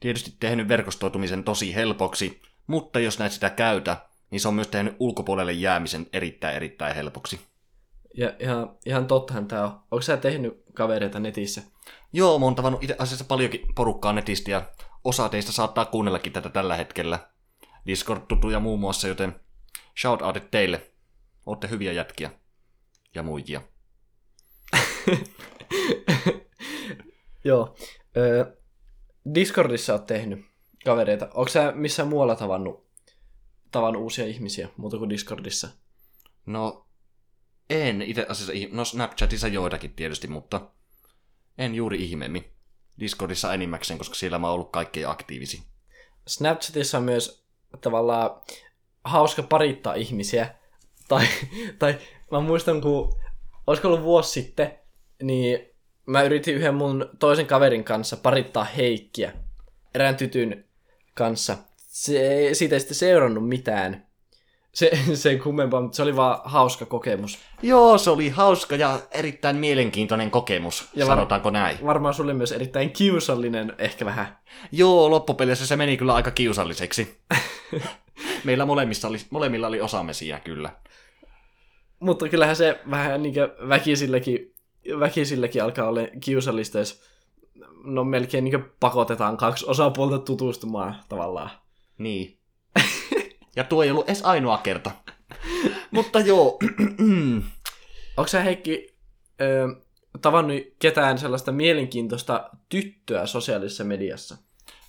tietysti 0.00 0.34
tehnyt 0.40 0.68
verkostoitumisen 0.68 1.44
tosi 1.44 1.74
helpoksi, 1.74 2.42
mutta 2.66 3.00
jos 3.00 3.18
näet 3.18 3.32
sitä 3.32 3.50
käytä, 3.50 3.96
niin 4.30 4.40
se 4.40 4.48
on 4.48 4.54
myös 4.54 4.68
tehnyt 4.68 4.96
ulkopuolelle 4.98 5.52
jäämisen 5.52 6.06
erittäin 6.12 6.56
erittäin 6.56 6.94
helpoksi. 6.94 7.40
Ja 8.16 8.32
ihan, 8.38 8.76
ihan 8.86 9.06
tottahan 9.06 9.48
tämä 9.48 9.64
on. 9.64 9.70
Onko 9.70 10.02
sä 10.02 10.16
tehnyt 10.16 10.64
kavereita 10.74 11.20
netissä? 11.20 11.62
Joo, 12.12 12.38
mä 12.38 12.44
oon 12.44 12.54
tavannut 12.54 12.82
itse 12.82 12.96
asiassa 12.98 13.24
paljonkin 13.24 13.60
porukkaa 13.74 14.12
netistä 14.12 14.50
ja 14.50 14.62
osa 15.04 15.28
teistä 15.28 15.52
saattaa 15.52 15.84
kuunnellakin 15.84 16.32
tätä 16.32 16.48
tällä 16.48 16.76
hetkellä. 16.76 17.28
Discord-tutuja 17.86 18.60
muun 18.60 18.80
muassa, 18.80 19.08
joten 19.08 19.40
shoutoutit 20.00 20.50
teille. 20.50 20.90
Ootte 21.46 21.70
hyviä 21.70 21.92
jätkiä. 21.92 22.30
Ja 23.14 23.22
muijia. 23.22 23.62
Joo. 27.44 27.76
Discordissa 29.34 29.92
oot 29.92 30.06
tehnyt 30.06 30.44
kavereita. 30.84 31.28
Onko 31.34 31.48
sä 31.48 31.72
missään 31.72 32.08
muualla 32.08 32.36
tavannut, 32.36 32.86
tavannut 33.70 34.02
uusia 34.02 34.26
ihmisiä 34.26 34.68
muuta 34.76 34.98
kuin 34.98 35.10
Discordissa? 35.10 35.68
No, 36.46 36.83
en 37.70 38.02
itse 38.02 38.26
asiassa, 38.28 38.52
no 38.70 38.84
Snapchatissa 38.84 39.48
joitakin 39.48 39.94
tietysti, 39.94 40.28
mutta 40.28 40.60
en 41.58 41.74
juuri 41.74 42.04
ihmeemmin. 42.04 42.44
Discordissa 43.00 43.54
enimmäkseen, 43.54 43.98
koska 43.98 44.14
siellä 44.14 44.38
mä 44.38 44.46
oon 44.46 44.54
ollut 44.54 44.72
kaikkein 44.72 45.08
aktiivisi. 45.08 45.62
Snapchatissa 46.26 46.98
on 46.98 47.04
myös 47.04 47.44
tavallaan 47.80 48.30
hauska 49.04 49.42
parittaa 49.42 49.94
ihmisiä. 49.94 50.54
Tai, 51.08 51.26
tai 51.78 51.98
mä 52.30 52.40
muistan, 52.40 52.80
kun 52.80 53.20
olisiko 53.66 53.88
ollut 53.88 54.02
vuosi 54.02 54.30
sitten, 54.30 54.78
niin 55.22 55.68
mä 56.06 56.22
yritin 56.22 56.54
yhden 56.54 56.74
mun 56.74 57.10
toisen 57.18 57.46
kaverin 57.46 57.84
kanssa 57.84 58.16
parittaa 58.16 58.64
Heikkiä. 58.64 59.32
Erään 59.94 60.16
tytyn 60.16 60.64
kanssa. 61.14 61.56
Se, 61.76 62.50
siitä 62.52 62.74
ei 62.74 62.80
sitten 62.80 62.96
seurannut 62.96 63.48
mitään. 63.48 64.03
Se, 64.74 64.90
sen 65.14 65.38
kummempaa, 65.38 65.80
mutta 65.80 65.96
se 65.96 66.02
oli 66.02 66.16
vaan 66.16 66.40
hauska 66.44 66.86
kokemus. 66.86 67.38
Joo, 67.62 67.98
se 67.98 68.10
oli 68.10 68.28
hauska 68.28 68.76
ja 68.76 68.98
erittäin 69.10 69.56
mielenkiintoinen 69.56 70.30
kokemus, 70.30 70.88
Ja 70.94 71.06
var- 71.06 71.16
sanotaanko 71.16 71.50
näin. 71.50 71.78
Varmaan 71.86 72.14
sulle 72.14 72.34
myös 72.34 72.52
erittäin 72.52 72.90
kiusallinen, 72.90 73.72
ehkä 73.78 74.04
vähän. 74.04 74.38
Joo, 74.72 75.10
loppupeleissä 75.10 75.66
se 75.66 75.76
meni 75.76 75.96
kyllä 75.96 76.14
aika 76.14 76.30
kiusalliseksi. 76.30 77.20
Meillä 78.44 78.66
molemmissa 78.66 79.08
oli, 79.08 79.18
molemmilla 79.30 79.66
oli 79.66 79.80
osamesiä 79.80 80.40
kyllä. 80.40 80.70
Mutta 82.00 82.28
kyllähän 82.28 82.56
se 82.56 82.80
vähän 82.90 83.22
niin 83.22 83.34
väkisilläkin, 83.68 84.54
väkisilläkin 85.00 85.62
alkaa 85.62 85.88
olla 85.88 86.00
kiusallista, 86.20 86.78
jos 86.78 87.02
no 87.84 88.04
melkein 88.04 88.44
niin 88.44 88.64
pakotetaan 88.80 89.36
kaksi 89.36 89.66
osapuolta 89.68 90.18
tutustumaan 90.18 90.96
tavallaan. 91.08 91.50
Niin. 91.98 92.38
Ja 93.56 93.64
tuo 93.64 93.82
ei 93.82 93.90
ollut 93.90 94.08
edes 94.08 94.22
ainoa 94.22 94.58
kerta. 94.58 94.90
Mutta 95.90 96.20
joo, 96.20 96.58
Onko 98.16 98.28
sä 98.28 98.42
Heikki 98.42 98.96
ö, 99.40 99.68
tavannut 100.22 100.62
ketään 100.78 101.18
sellaista 101.18 101.52
mielenkiintoista 101.52 102.50
tyttöä 102.68 103.26
sosiaalisessa 103.26 103.84
mediassa? 103.84 104.36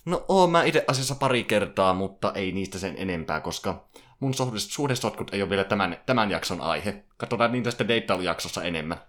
no 0.04 0.24
oon 0.28 0.50
mä 0.50 0.64
itse 0.64 0.84
asiassa 0.88 1.14
pari 1.14 1.44
kertaa, 1.44 1.94
mutta 1.94 2.32
ei 2.34 2.52
niistä 2.52 2.78
sen 2.78 2.94
enempää, 2.98 3.40
koska 3.40 3.88
mun 4.20 4.34
suhde- 4.34 4.58
suhdesotkut 4.58 5.34
ei 5.34 5.42
ole 5.42 5.50
vielä 5.50 5.64
tämän, 5.64 6.00
tämän 6.06 6.30
jakson 6.30 6.60
aihe. 6.60 7.04
Katsotaan 7.16 7.52
niitä 7.52 7.70
sitten 7.70 7.88
deittailujaksossa 7.88 8.62
enemmän. 8.62 9.00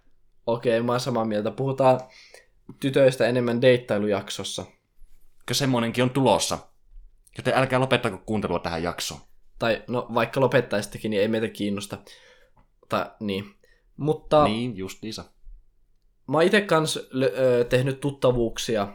Okei, 0.48 0.82
mä 0.82 0.92
oon 0.92 1.00
samaa 1.00 1.26
mieltä. 1.26 1.52
Puhutaan 1.52 2.00
tytöistä 2.80 3.28
enemmän 3.28 3.62
deittailujaksossa. 3.62 4.66
Kyllä 5.46 5.58
semmonenkin 5.58 6.04
on 6.04 6.10
tulossa. 6.10 6.58
Joten 7.38 7.54
älkää 7.54 7.80
lopettako 7.80 8.18
kuuntelua 8.18 8.60
tähän 8.60 8.84
jaksoon. 8.84 9.22
Tai 9.60 9.84
no 9.88 10.08
vaikka 10.14 10.40
lopettaisittekin, 10.40 11.12
niin 11.12 11.22
ei 11.22 11.28
meitä 11.28 11.48
kiinnosta. 11.48 11.98
Tai 12.90 13.12
niin. 13.20 13.56
Mutta 13.98 14.44
Niin, 14.44 14.78
justiinsa. 14.78 15.24
Mä 16.28 16.38
oon 16.38 16.44
itse 16.44 16.62
kans 16.62 16.98
ö, 16.98 17.64
tehnyt 17.70 18.00
tuttavuuksia 18.00 18.88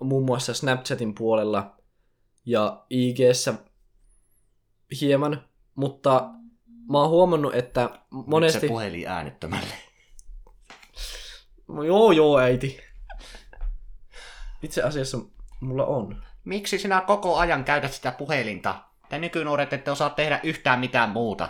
muun 0.00 0.24
muassa 0.24 0.54
Snapchatin 0.54 1.14
puolella 1.14 1.76
ja 2.46 2.84
IGssä 2.90 3.54
hieman, 5.00 5.48
mutta 5.74 6.30
mä 6.90 6.98
oon 6.98 7.10
huomannut, 7.10 7.54
että 7.54 7.90
Se 7.92 7.98
monesti... 8.10 8.68
puhelin 8.68 9.08
äänettömälle. 9.08 9.74
Joo, 11.86 12.12
joo, 12.12 12.38
äiti. 12.38 12.80
Itse 14.62 14.82
asiassa 14.82 15.18
mulla 15.60 15.86
on. 15.86 16.22
Miksi 16.44 16.78
sinä 16.78 17.00
koko 17.00 17.36
ajan 17.36 17.64
käytät 17.64 17.92
sitä 17.92 18.12
puhelinta? 18.12 18.84
Te 19.12 19.18
nykynuoret 19.18 19.72
ette 19.72 19.90
osaa 19.90 20.10
tehdä 20.10 20.40
yhtään 20.42 20.80
mitään 20.80 21.10
muuta. 21.10 21.48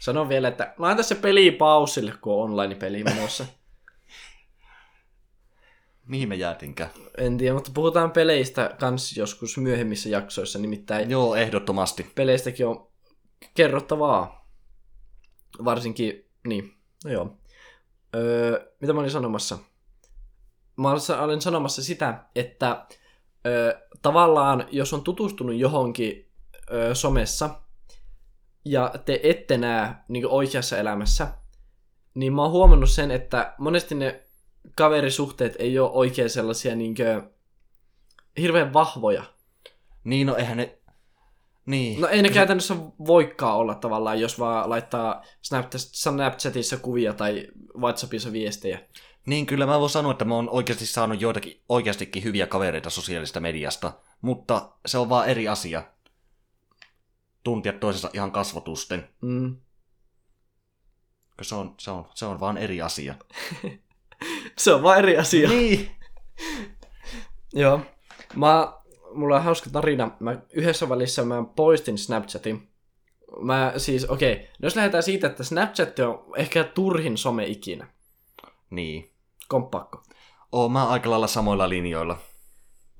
Sanon 0.00 0.28
vielä, 0.28 0.48
että 0.48 0.74
laita 0.78 1.02
se 1.02 1.14
peli 1.14 1.50
pausille, 1.50 2.12
kun 2.20 2.34
on 2.34 2.40
online-peli 2.40 3.04
menossa. 3.04 3.46
Mihin 6.06 6.28
me 6.28 6.34
jäätinkään? 6.34 6.90
en 7.18 7.38
tiedä, 7.38 7.54
mutta 7.54 7.70
puhutaan 7.74 8.10
peleistä 8.10 8.76
kans 8.80 9.16
joskus 9.16 9.58
myöhemmissä 9.58 10.08
jaksoissa, 10.08 10.58
nimittäin 10.58 11.10
Joo, 11.10 11.34
ehdottomasti. 11.34 12.12
peleistäkin 12.14 12.66
on 12.66 12.88
kerrottavaa. 13.54 14.48
varsinkin, 15.64 16.24
niin, 16.46 16.74
no 17.04 17.10
joo. 17.10 17.36
Öö, 18.16 18.72
mitä 18.80 18.92
mä 18.92 19.00
olin 19.00 19.10
sanomassa? 19.10 19.58
Mä 20.76 20.90
olin 21.20 21.40
sanomassa 21.40 21.82
sitä, 21.82 22.24
että 22.34 22.86
öö, 23.46 23.80
tavallaan 24.02 24.66
jos 24.70 24.92
on 24.92 25.04
tutustunut 25.04 25.56
johonkin 25.56 26.27
öö, 26.72 26.94
somessa, 26.94 27.50
ja 28.64 28.94
te 29.04 29.20
ette 29.22 29.56
näe 29.56 29.94
niin 30.08 30.26
oikeassa 30.26 30.78
elämässä, 30.78 31.28
niin 32.14 32.32
mä 32.32 32.42
oon 32.42 32.50
huomannut 32.50 32.90
sen, 32.90 33.10
että 33.10 33.54
monesti 33.58 33.94
ne 33.94 34.22
kaverisuhteet 34.76 35.56
ei 35.58 35.78
ole 35.78 35.90
oikein 35.90 36.30
sellaisia 36.30 36.76
niin 36.76 36.94
kuin, 36.94 37.22
hirveän 38.38 38.72
vahvoja. 38.72 39.24
Niin, 40.04 40.26
no 40.26 40.36
eihän 40.36 40.56
ne... 40.56 40.78
Niin. 41.66 42.00
No 42.00 42.08
ei 42.08 42.22
ne 42.22 42.28
käytännössä 42.28 42.76
voikaan 43.06 43.56
olla 43.56 43.74
tavallaan, 43.74 44.20
jos 44.20 44.38
vaan 44.38 44.70
laittaa 44.70 45.22
Snapchatissa 45.92 46.76
kuvia 46.76 47.12
tai 47.12 47.48
WhatsAppissa 47.78 48.32
viestejä. 48.32 48.80
Niin, 49.26 49.46
kyllä 49.46 49.66
mä 49.66 49.80
voin 49.80 49.90
sanoa, 49.90 50.12
että 50.12 50.24
mä 50.24 50.34
oon 50.34 50.50
oikeasti 50.50 50.86
saanut 50.86 51.20
joitakin 51.20 51.62
oikeastikin 51.68 52.24
hyviä 52.24 52.46
kavereita 52.46 52.90
sosiaalista 52.90 53.40
mediasta, 53.40 53.92
mutta 54.20 54.72
se 54.86 54.98
on 54.98 55.08
vaan 55.08 55.28
eri 55.28 55.48
asia. 55.48 55.82
Tuntia 57.44 57.72
toisensa 57.72 58.10
ihan 58.14 58.32
kasvotusten. 58.32 59.08
Mm. 59.20 59.56
Se 61.42 61.54
on, 61.54 61.74
se 61.78 61.90
on, 61.90 62.04
se 62.14 62.26
on 62.26 62.40
vaan 62.40 62.58
eri 62.58 62.82
asia. 62.82 63.14
se 64.58 64.72
on 64.74 64.82
vaan 64.82 64.98
eri 64.98 65.18
asia. 65.18 65.48
Niin. 65.48 65.90
Joo. 67.52 67.80
Mä, 68.36 68.72
mulla 69.14 69.36
on 69.36 69.42
hauska 69.42 69.70
tarina. 69.70 70.10
Mä 70.20 70.36
yhdessä 70.52 70.88
välissä 70.88 71.24
mä 71.24 71.44
poistin 71.56 71.98
Snapchatin. 71.98 72.68
Mä 73.40 73.72
siis, 73.76 74.04
okei, 74.04 74.32
okay, 74.32 74.46
jos 74.62 74.76
lähdetään 74.76 75.02
siitä, 75.02 75.26
että 75.26 75.44
Snapchat 75.44 75.98
on 75.98 76.24
ehkä 76.36 76.64
turhin 76.64 77.18
some 77.18 77.46
ikinä. 77.46 77.86
Niin. 78.70 79.10
Komppakko. 79.48 80.02
Oon 80.52 80.72
mä 80.72 80.88
aika 80.88 81.10
lailla 81.10 81.26
samoilla 81.26 81.68
linjoilla. 81.68 82.18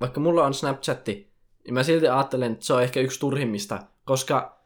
Vaikka 0.01 0.19
mulla 0.19 0.45
on 0.45 0.53
Snapchatti, 0.53 1.31
niin 1.63 1.73
mä 1.73 1.83
silti 1.83 2.07
ajattelen, 2.07 2.51
että 2.51 2.65
se 2.65 2.73
on 2.73 2.83
ehkä 2.83 2.99
yksi 2.99 3.19
turhimmista, 3.19 3.79
koska 4.09 4.57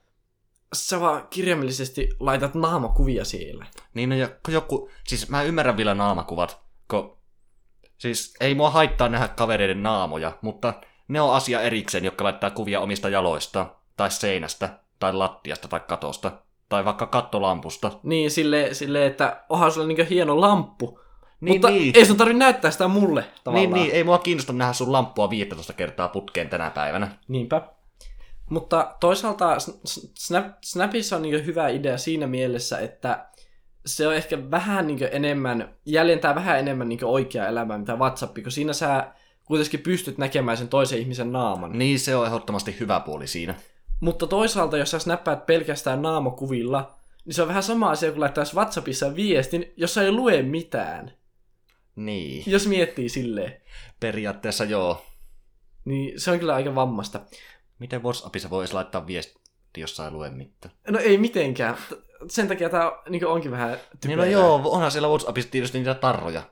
sä 0.74 1.00
vaan 1.00 1.28
kirjaimellisesti 1.30 2.10
laitat 2.20 2.56
naamakuvia 2.56 3.26
siellä. 3.26 3.66
Niin 3.94 4.10
no, 4.10 4.16
joku, 4.48 4.90
siis 5.08 5.30
mä 5.30 5.44
ymmärrän 5.44 5.78
vielä 5.78 5.94
naamakuvat, 5.94 6.62
kun 6.88 7.18
siis 7.98 8.34
ei 8.40 8.56
mua 8.56 8.70
haittaa 8.70 9.10
nähdä 9.10 9.28
kavereiden 9.28 9.84
naamoja, 9.84 10.38
mutta 10.42 10.74
ne 11.08 11.22
on 11.22 11.34
asia 11.34 11.62
erikseen, 11.62 12.06
jotka 12.06 12.24
laittaa 12.24 12.50
kuvia 12.50 12.80
omista 12.80 13.10
jaloista, 13.10 13.76
tai 13.98 14.12
seinästä, 14.12 14.80
tai 15.00 15.14
lattiasta, 15.14 15.68
tai 15.68 15.80
katosta, 15.80 16.32
tai 16.70 16.86
vaikka 16.86 17.06
kattolampusta. 17.06 17.92
Niin, 18.04 18.32
sille, 18.32 18.70
sille 18.74 19.06
että 19.06 19.44
onhan 19.50 19.72
sulla 19.72 19.88
niin 19.88 20.08
hieno 20.08 20.42
lamppu, 20.42 21.00
niin, 21.42 21.54
mutta 21.56 21.70
niin. 21.70 21.94
ei 21.96 22.06
sun 22.06 22.18
tarvitse 22.18 22.40
näyttää 22.40 22.72
sitä 22.72 22.88
mulle 22.88 23.26
tavallaan. 23.44 23.74
Niin, 23.74 23.84
niin, 23.84 23.96
ei 23.96 24.04
mua 24.04 24.18
kiinnosta 24.18 24.54
nähdä 24.54 24.74
sun 24.74 24.92
lamppua 24.92 25.30
15 25.30 25.74
kertaa 25.74 26.08
putkeen 26.08 26.50
tänä 26.50 26.70
päivänä. 26.70 27.18
Niinpä. 27.28 27.74
Mutta 28.53 28.95
toisaalta 29.00 29.57
Snap, 30.17 30.45
Snapissa 30.63 31.15
on 31.15 31.22
niin 31.22 31.45
hyvä 31.45 31.67
idea 31.67 31.98
siinä 31.98 32.27
mielessä, 32.27 32.79
että 32.79 33.27
se 33.86 34.07
on 34.07 34.15
ehkä 34.15 34.51
vähän 34.51 34.88
niin 34.88 35.00
enemmän, 35.12 35.75
jäljentää 35.86 36.36
vähän 36.36 36.60
enemmän 36.60 36.89
niin 36.89 37.05
oikeaa 37.05 37.48
elämää, 37.48 37.77
mitä 37.77 37.95
WhatsApp, 37.95 38.38
kun 38.43 38.51
siinä 38.51 38.74
sä 38.74 39.13
kuitenkin 39.45 39.79
pystyt 39.79 40.17
näkemään 40.17 40.57
sen 40.57 40.67
toisen 40.67 41.00
ihmisen 41.00 41.31
naaman. 41.31 41.77
Niin, 41.77 42.00
se 42.00 42.15
on 42.15 42.25
ehdottomasti 42.25 42.75
hyvä 42.79 43.00
puoli 43.00 43.27
siinä. 43.27 43.55
Mutta 44.00 44.27
toisaalta, 44.27 44.77
jos 44.77 44.91
sä 44.91 45.00
snappaat 45.00 45.45
pelkästään 45.45 46.01
naamakuvilla, 46.01 46.95
niin 47.25 47.33
se 47.33 47.41
on 47.41 47.48
vähän 47.48 47.63
sama 47.63 47.89
asia 47.89 48.12
kuin 48.12 48.22
laittaisi 48.22 48.55
WhatsAppissa 48.55 49.15
viestin, 49.15 49.74
jossa 49.77 50.01
ei 50.01 50.12
lue 50.12 50.41
mitään. 50.41 51.12
Niin. 51.95 52.43
Jos 52.48 52.67
miettii 52.67 53.10
silleen. 53.10 53.61
Periaatteessa 54.00 54.63
joo. 54.63 55.05
Niin 55.85 56.20
se 56.20 56.31
on 56.31 56.39
kyllä 56.39 56.55
aika 56.55 56.75
vammasta. 56.75 57.22
Miten 57.79 58.03
WhatsAppissa 58.03 58.50
voisi 58.50 58.74
laittaa 58.74 59.07
viesti, 59.07 59.42
jossa 59.77 60.05
ei 60.05 60.12
lue 60.12 60.29
mitään? 60.29 60.75
No 60.90 61.00
ei 61.00 61.18
mitenkään. 61.18 61.77
Sen 62.27 62.48
takia 62.48 62.70
tämä 62.70 62.92
niin 63.09 63.27
onkin 63.27 63.51
vähän 63.51 63.77
typerää. 64.01 64.25
Niin 64.25 64.36
no 64.36 64.42
joo, 64.42 64.62
onhan 64.66 64.92
siellä 64.92 65.07
WhatsAppissa 65.07 65.51
tietysti 65.51 65.77
niitä 65.77 65.94
tarroja, 65.94 66.44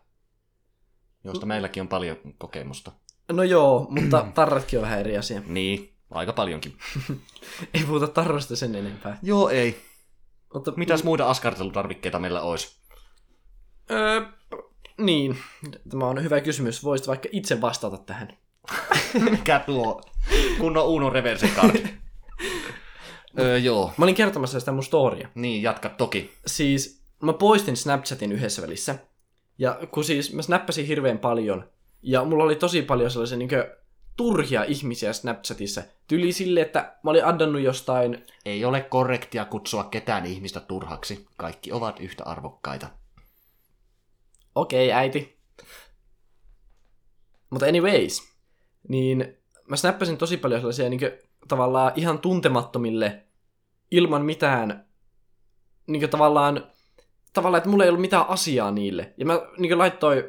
joista 1.23 1.45
meilläkin 1.45 1.81
on 1.81 1.87
paljon 1.87 2.17
kokemusta. 2.37 2.91
No 3.31 3.43
joo, 3.43 3.87
mutta 3.89 4.25
tarratkin 4.35 4.79
on 4.79 4.83
vähän 4.83 4.99
eri 4.99 5.17
asia. 5.17 5.41
Niin, 5.47 5.93
aika 6.11 6.33
paljonkin. 6.33 6.77
ei 7.73 7.83
puhuta 7.83 8.07
tarrosta 8.07 8.55
sen 8.55 8.75
enempää. 8.75 9.17
Joo, 9.21 9.49
ei. 9.49 9.81
Mutta, 10.53 10.73
Mitäs 10.75 11.03
muita 11.03 11.29
askartelutarvikkeita 11.29 12.19
meillä 12.19 12.41
olisi? 12.41 12.75
Öö, 13.91 14.21
niin, 14.97 15.37
tämä 15.89 16.07
on 16.07 16.23
hyvä 16.23 16.41
kysymys. 16.41 16.83
Voisit 16.83 17.07
vaikka 17.07 17.29
itse 17.31 17.61
vastata 17.61 17.97
tähän. 17.97 18.37
Mikä 19.31 19.59
tuo? 19.65 20.01
Kunnon 20.59 20.85
Uno 20.85 21.09
reverse 21.09 21.47
card. 21.47 21.75
öö, 23.39 23.57
joo. 23.57 23.93
Mä 23.97 24.05
olin 24.05 24.15
kertomassa 24.15 24.59
sitä 24.59 24.71
mun 24.71 24.83
storia. 24.83 25.29
Niin, 25.35 25.63
jatka 25.63 25.89
toki. 25.89 26.31
Siis 26.47 27.03
mä 27.23 27.33
poistin 27.33 27.77
Snapchatin 27.77 28.31
yhdessä 28.31 28.61
välissä. 28.61 28.95
Ja 29.57 29.79
kun 29.91 30.03
siis 30.03 30.33
mä 30.33 30.41
snappasin 30.41 30.85
hirveän 30.85 31.19
paljon. 31.19 31.69
Ja 32.01 32.23
mulla 32.23 32.43
oli 32.43 32.55
tosi 32.55 32.81
paljon 32.81 33.11
sellaisia 33.11 33.37
niin 33.37 33.49
turhia 34.17 34.63
ihmisiä 34.63 35.13
Snapchatissa. 35.13 35.83
Tyli 36.07 36.33
sille, 36.33 36.61
että 36.61 36.95
mä 37.03 37.11
olin 37.11 37.25
addannut 37.25 37.61
jostain... 37.61 38.25
Ei 38.45 38.65
ole 38.65 38.81
korrektia 38.81 39.45
kutsua 39.45 39.83
ketään 39.83 40.25
ihmistä 40.25 40.59
turhaksi. 40.59 41.27
Kaikki 41.37 41.71
ovat 41.71 41.99
yhtä 41.99 42.23
arvokkaita. 42.23 42.87
Okei, 44.55 44.87
okay, 44.87 44.99
äiti. 44.99 45.37
Mutta 47.49 47.65
anyways, 47.65 48.30
niin 48.87 49.37
mä 49.67 49.75
snappasin 49.75 50.17
tosi 50.17 50.37
paljon 50.37 50.61
sellaisia 50.61 50.89
niin 50.89 50.99
kuin, 50.99 51.11
tavallaan 51.47 51.91
ihan 51.95 52.19
tuntemattomille 52.19 53.23
ilman 53.91 54.25
mitään 54.25 54.85
niin 55.87 55.99
kuin, 55.99 56.09
tavallaan, 56.09 56.67
tavallaan, 57.33 57.57
että 57.57 57.69
mulla 57.69 57.83
ei 57.83 57.89
ollut 57.89 58.01
mitään 58.01 58.29
asiaa 58.29 58.71
niille. 58.71 59.13
Ja 59.17 59.25
mä 59.25 59.33
niin 59.57 59.69
kuin, 59.69 59.77
laittoin 59.77 60.23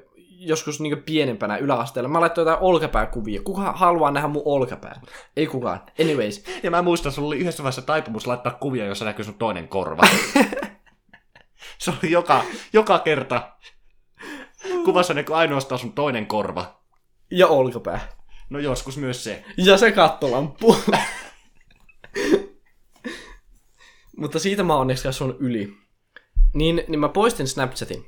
joskus 0.47 0.81
niin 0.81 1.03
pienempänä 1.03 1.57
yläasteella, 1.57 2.09
mä 2.09 2.21
laittoin 2.21 2.49
jotain 2.49 2.65
olkapääkuvia. 2.65 3.43
Kuka 3.43 3.73
haluaa 3.73 4.11
nähdä 4.11 4.29
mun 4.29 4.43
olkapää? 4.45 5.01
Ei 5.37 5.47
kukaan. 5.47 5.81
Anyways. 6.01 6.45
Ja 6.63 6.71
mä 6.71 6.83
muistan, 6.83 7.13
sulla 7.13 7.27
oli 7.29 7.39
yhdessä 7.39 7.63
vaiheessa 7.63 7.83
taipumus 7.83 8.27
laittaa 8.27 8.53
kuvia, 8.61 8.85
jossa 8.85 9.05
näkyy 9.05 9.25
sun 9.25 9.35
toinen 9.35 9.69
korva. 9.69 10.03
Se 11.79 11.91
oli 11.91 12.11
joka, 12.11 12.45
joka 12.73 12.99
kerta 12.99 13.53
kuvassa 14.85 15.15
näkyy 15.15 15.37
ainoastaan 15.37 15.79
sun 15.79 15.93
toinen 15.93 16.27
korva. 16.27 16.81
Ja 17.31 17.47
olkapää. 17.47 18.09
No 18.53 18.59
joskus 18.59 18.97
myös 18.97 19.25
se. 19.25 19.45
Ja 19.57 19.79
se 19.79 19.93
kattolamppu. 19.93 20.77
Mutta 24.17 24.39
siitä 24.39 24.63
mä 24.63 24.77
onneksi 24.77 25.13
sun 25.13 25.37
yli. 25.39 25.75
Niin, 26.55 26.85
niin 26.89 27.01
mä 27.01 27.09
poistin 27.09 27.49
Snapchatin. 27.49 28.07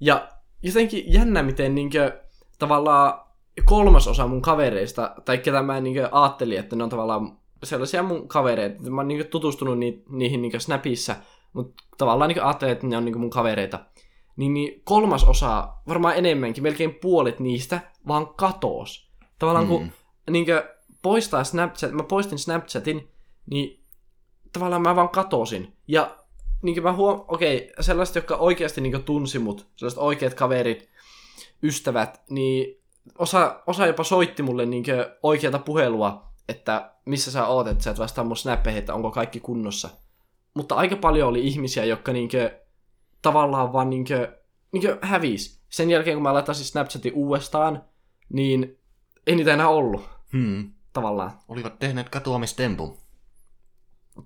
Ja 0.00 0.28
jotenkin 0.62 1.12
jännä, 1.12 1.42
miten 1.42 1.74
niinkö, 1.74 2.20
tavallaan 2.58 3.20
kolmas 3.64 4.08
osa 4.08 4.26
mun 4.26 4.42
kavereista, 4.42 5.14
tai 5.24 5.38
ketä 5.38 5.62
mä 5.62 5.80
niinkö 5.80 6.08
ajattelin, 6.12 6.58
että 6.58 6.76
ne 6.76 6.84
on 6.84 6.90
tavallaan 6.90 7.38
sellaisia 7.64 8.02
mun 8.02 8.28
kavereita. 8.28 8.90
Mä 8.90 9.00
oon 9.00 9.08
niinkö 9.08 9.24
tutustunut 9.24 9.78
ni, 9.78 10.02
niihin 10.08 10.42
niinkö 10.42 10.60
Snapissa, 10.60 11.16
mutta 11.52 11.84
tavallaan 11.98 12.28
niinkö 12.28 12.44
ajattelin, 12.44 12.72
että 12.72 12.86
ne 12.86 12.96
on 12.96 13.04
niinkö 13.04 13.18
mun 13.18 13.30
kavereita. 13.30 13.80
Niin, 14.36 14.54
niin 14.54 14.82
kolmas 14.84 15.24
osa, 15.24 15.68
varmaan 15.88 16.16
enemmänkin, 16.16 16.62
melkein 16.62 16.94
puolet 16.94 17.40
niistä, 17.40 17.80
vaan 18.08 18.26
katoos. 18.26 19.05
Tavallaan 19.38 19.64
mm. 19.64 19.68
kun 19.68 19.92
niinkö 20.30 20.76
poistaa 21.02 21.44
Snapchat, 21.44 21.92
mä 21.92 22.02
poistin 22.02 22.38
Snapchatin, 22.38 23.08
niin 23.50 23.84
tavallaan 24.52 24.82
mä 24.82 24.96
vaan 24.96 25.08
katosin. 25.08 25.72
Ja 25.88 26.16
niin 26.62 26.82
mä 26.82 26.92
huom... 26.92 27.24
Okei, 27.28 27.56
okay, 27.56 27.82
sellaiset, 27.82 28.14
jotka 28.14 28.36
oikeasti 28.36 28.80
niin 28.80 29.02
tunsi 29.02 29.38
mut, 29.38 29.66
sellaiset 29.76 29.98
oikeat 29.98 30.34
kaverit, 30.34 30.88
ystävät, 31.62 32.22
niin 32.30 32.82
osa, 33.18 33.62
osa 33.66 33.86
jopa 33.86 34.04
soitti 34.04 34.42
mulle 34.42 34.66
niin 34.66 34.84
oikeata 35.22 35.58
puhelua, 35.58 36.28
että 36.48 36.90
missä 37.04 37.30
sä 37.30 37.46
oot, 37.46 37.66
että 37.66 37.84
sä 37.84 37.90
et 37.90 37.98
vastaa 37.98 38.24
mun 38.24 38.36
snappeihin, 38.36 38.78
että 38.78 38.94
onko 38.94 39.10
kaikki 39.10 39.40
kunnossa. 39.40 39.88
Mutta 40.54 40.74
aika 40.74 40.96
paljon 40.96 41.28
oli 41.28 41.46
ihmisiä, 41.46 41.84
jotka 41.84 42.12
niin 42.12 42.28
kuin, 42.28 42.50
tavallaan 43.22 43.72
vaan 43.72 43.90
niin 43.90 44.04
kuin, 44.04 44.28
niin 44.72 44.82
kuin 44.82 44.98
hävis. 45.02 45.60
Sen 45.68 45.90
jälkeen, 45.90 46.16
kun 46.16 46.22
mä 46.22 46.34
laittasin 46.34 46.64
Snapchatin 46.64 47.14
uudestaan, 47.14 47.84
niin 48.28 48.78
ei 49.26 49.36
niitä 49.36 49.54
enää 49.54 49.68
ollut. 49.68 50.08
Hmm. 50.32 50.72
Tavallaan. 50.92 51.30
Olivat 51.48 51.78
tehneet 51.78 52.08
katoamistempun. 52.08 52.96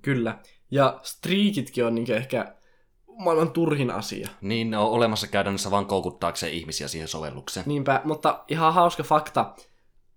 Kyllä. 0.02 0.38
Ja 0.70 1.00
striikitkin 1.02 1.84
on 1.84 1.94
niin 1.94 2.12
ehkä 2.12 2.54
maailman 3.18 3.50
turhin 3.50 3.90
asia. 3.90 4.28
Niin, 4.40 4.70
ne 4.70 4.78
on 4.78 4.90
olemassa 4.90 5.26
käytännössä 5.26 5.70
vain 5.70 5.86
koukuttaakseen 5.86 6.52
ihmisiä 6.52 6.88
siihen 6.88 7.08
sovellukseen. 7.08 7.66
Niinpä, 7.68 8.00
mutta 8.04 8.44
ihan 8.48 8.74
hauska 8.74 9.02
fakta. 9.02 9.54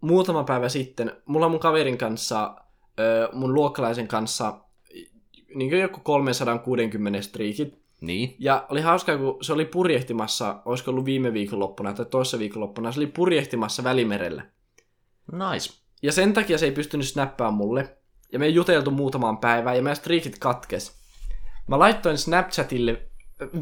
Muutama 0.02 0.44
päivä 0.44 0.70
sitten, 0.70 1.12
mulla 1.26 1.50
mun 1.50 1.60
kaverin 1.60 1.98
kanssa, 1.98 2.56
mun 3.34 3.54
luokkalaisen 3.54 4.08
kanssa 4.08 4.60
niin 5.56 5.70
kuin 5.70 5.82
joku 5.82 6.00
360 6.04 7.22
striikit. 7.22 7.84
Niin. 8.02 8.36
Ja 8.40 8.66
oli 8.70 8.82
hauskaa, 8.82 9.18
kun 9.18 9.38
se 9.44 9.54
oli 9.54 9.66
purjehtimassa, 9.66 10.62
olisiko 10.66 10.92
ollut 10.92 11.06
viime 11.06 11.34
viikonloppuna 11.34 11.94
tai 11.94 12.06
toissa 12.06 12.40
viikonloppuna, 12.40 12.92
se 12.92 13.00
oli 13.00 13.08
purjehtimassa 13.08 13.84
Välimerellä. 13.84 14.44
Nice. 15.32 15.74
Ja 16.02 16.12
sen 16.12 16.34
takia 16.34 16.58
se 16.58 16.66
ei 16.66 16.72
pystynyt 16.72 17.08
snappaa 17.08 17.52
mulle. 17.52 17.98
Ja 18.32 18.40
me 18.40 18.46
ei 18.46 18.54
juteltu 18.54 18.92
muutamaan 18.92 19.38
päivään 19.38 19.76
ja 19.76 19.82
meidän 19.82 19.96
striikit 19.96 20.40
katkes. 20.40 21.04
Mä 21.68 21.80
laittoin 21.80 22.18
Snapchatille 22.18 23.02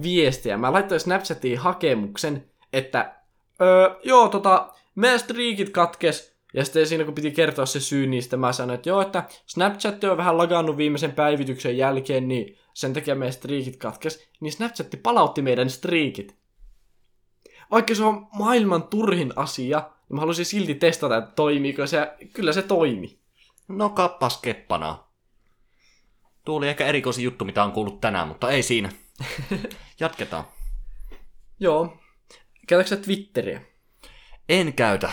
viestiä. 0.03 0.57
Mä 0.57 0.73
laittoin 0.73 0.99
Snapchatiin 0.99 1.57
hakemuksen, 1.57 2.49
että 2.73 3.15
öö, 3.61 3.95
joo, 4.03 4.27
tota, 4.27 4.73
meidän 4.95 5.19
striikit 5.19 5.69
katkes. 5.69 6.31
Ja 6.53 6.65
sitten 6.65 6.87
siinä 6.87 7.03
kun 7.03 7.13
piti 7.13 7.31
kertoa 7.31 7.65
se 7.65 7.79
syy, 7.79 8.07
niin 8.07 8.23
sitten 8.23 8.39
mä 8.39 8.53
sanoin, 8.53 8.75
että 8.75 8.89
joo, 8.89 9.01
että 9.01 9.23
Snapchat 9.45 10.03
on 10.03 10.17
vähän 10.17 10.37
lagannut 10.37 10.77
viimeisen 10.77 11.11
päivityksen 11.11 11.77
jälkeen, 11.77 12.27
niin 12.27 12.57
sen 12.73 12.93
takia 12.93 13.15
meidän 13.15 13.33
striikit 13.33 13.77
katkes. 13.77 14.27
Niin 14.39 14.51
Snapchat 14.51 14.87
palautti 15.03 15.41
meidän 15.41 15.69
striikit. 15.69 16.35
Vaikka 17.71 17.95
se 17.95 18.03
on 18.03 18.27
maailman 18.33 18.83
turhin 18.83 19.33
asia, 19.35 19.91
niin 20.11 20.15
mä 20.15 20.21
halusin 20.21 20.45
silti 20.45 20.75
testata, 20.75 21.17
että 21.17 21.31
toimiiko 21.31 21.87
se. 21.87 22.15
Kyllä 22.33 22.53
se 22.53 22.61
toimi. 22.61 23.19
No 23.67 23.89
kappas 23.89 24.37
keppana. 24.37 25.03
Tuo 26.45 26.57
oli 26.57 26.69
ehkä 26.69 26.85
erikoisin 26.85 27.23
juttu, 27.23 27.45
mitä 27.45 27.63
on 27.63 27.71
kuullut 27.71 28.01
tänään, 28.01 28.27
mutta 28.27 28.49
ei 28.49 28.63
siinä. 28.63 28.89
Jatketaan. 29.99 30.43
Joo. 31.59 31.97
Käytätkö 32.67 32.95
sä 32.95 33.01
Twitteriä? 33.01 33.61
En 34.49 34.73
käytä. 34.73 35.11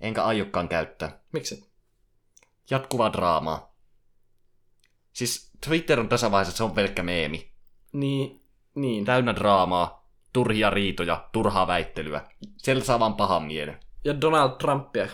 Enkä 0.00 0.24
aiokkaan 0.24 0.68
käyttää. 0.68 1.20
Miksi? 1.32 1.72
Jatkuvaa 2.70 3.12
draamaa. 3.12 3.76
Siis 5.12 5.50
Twitter 5.66 6.00
on 6.00 6.08
tässä 6.08 6.30
vaiheessa, 6.30 6.56
se 6.56 6.64
on 6.64 6.72
pelkkä 6.72 7.02
meemi. 7.02 7.52
Niin, 7.92 8.44
niin. 8.74 9.04
Täynnä 9.04 9.34
draamaa, 9.34 10.01
turhia 10.32 10.70
riitoja, 10.70 11.28
turhaa 11.32 11.66
väittelyä. 11.66 12.26
Sieltä 12.56 12.84
saa 12.84 12.98
vaan 13.00 13.14
pahan 13.14 13.42
mielen. 13.42 13.78
Ja 14.04 14.20
Donald 14.20 14.50
Trumpia. 14.50 15.08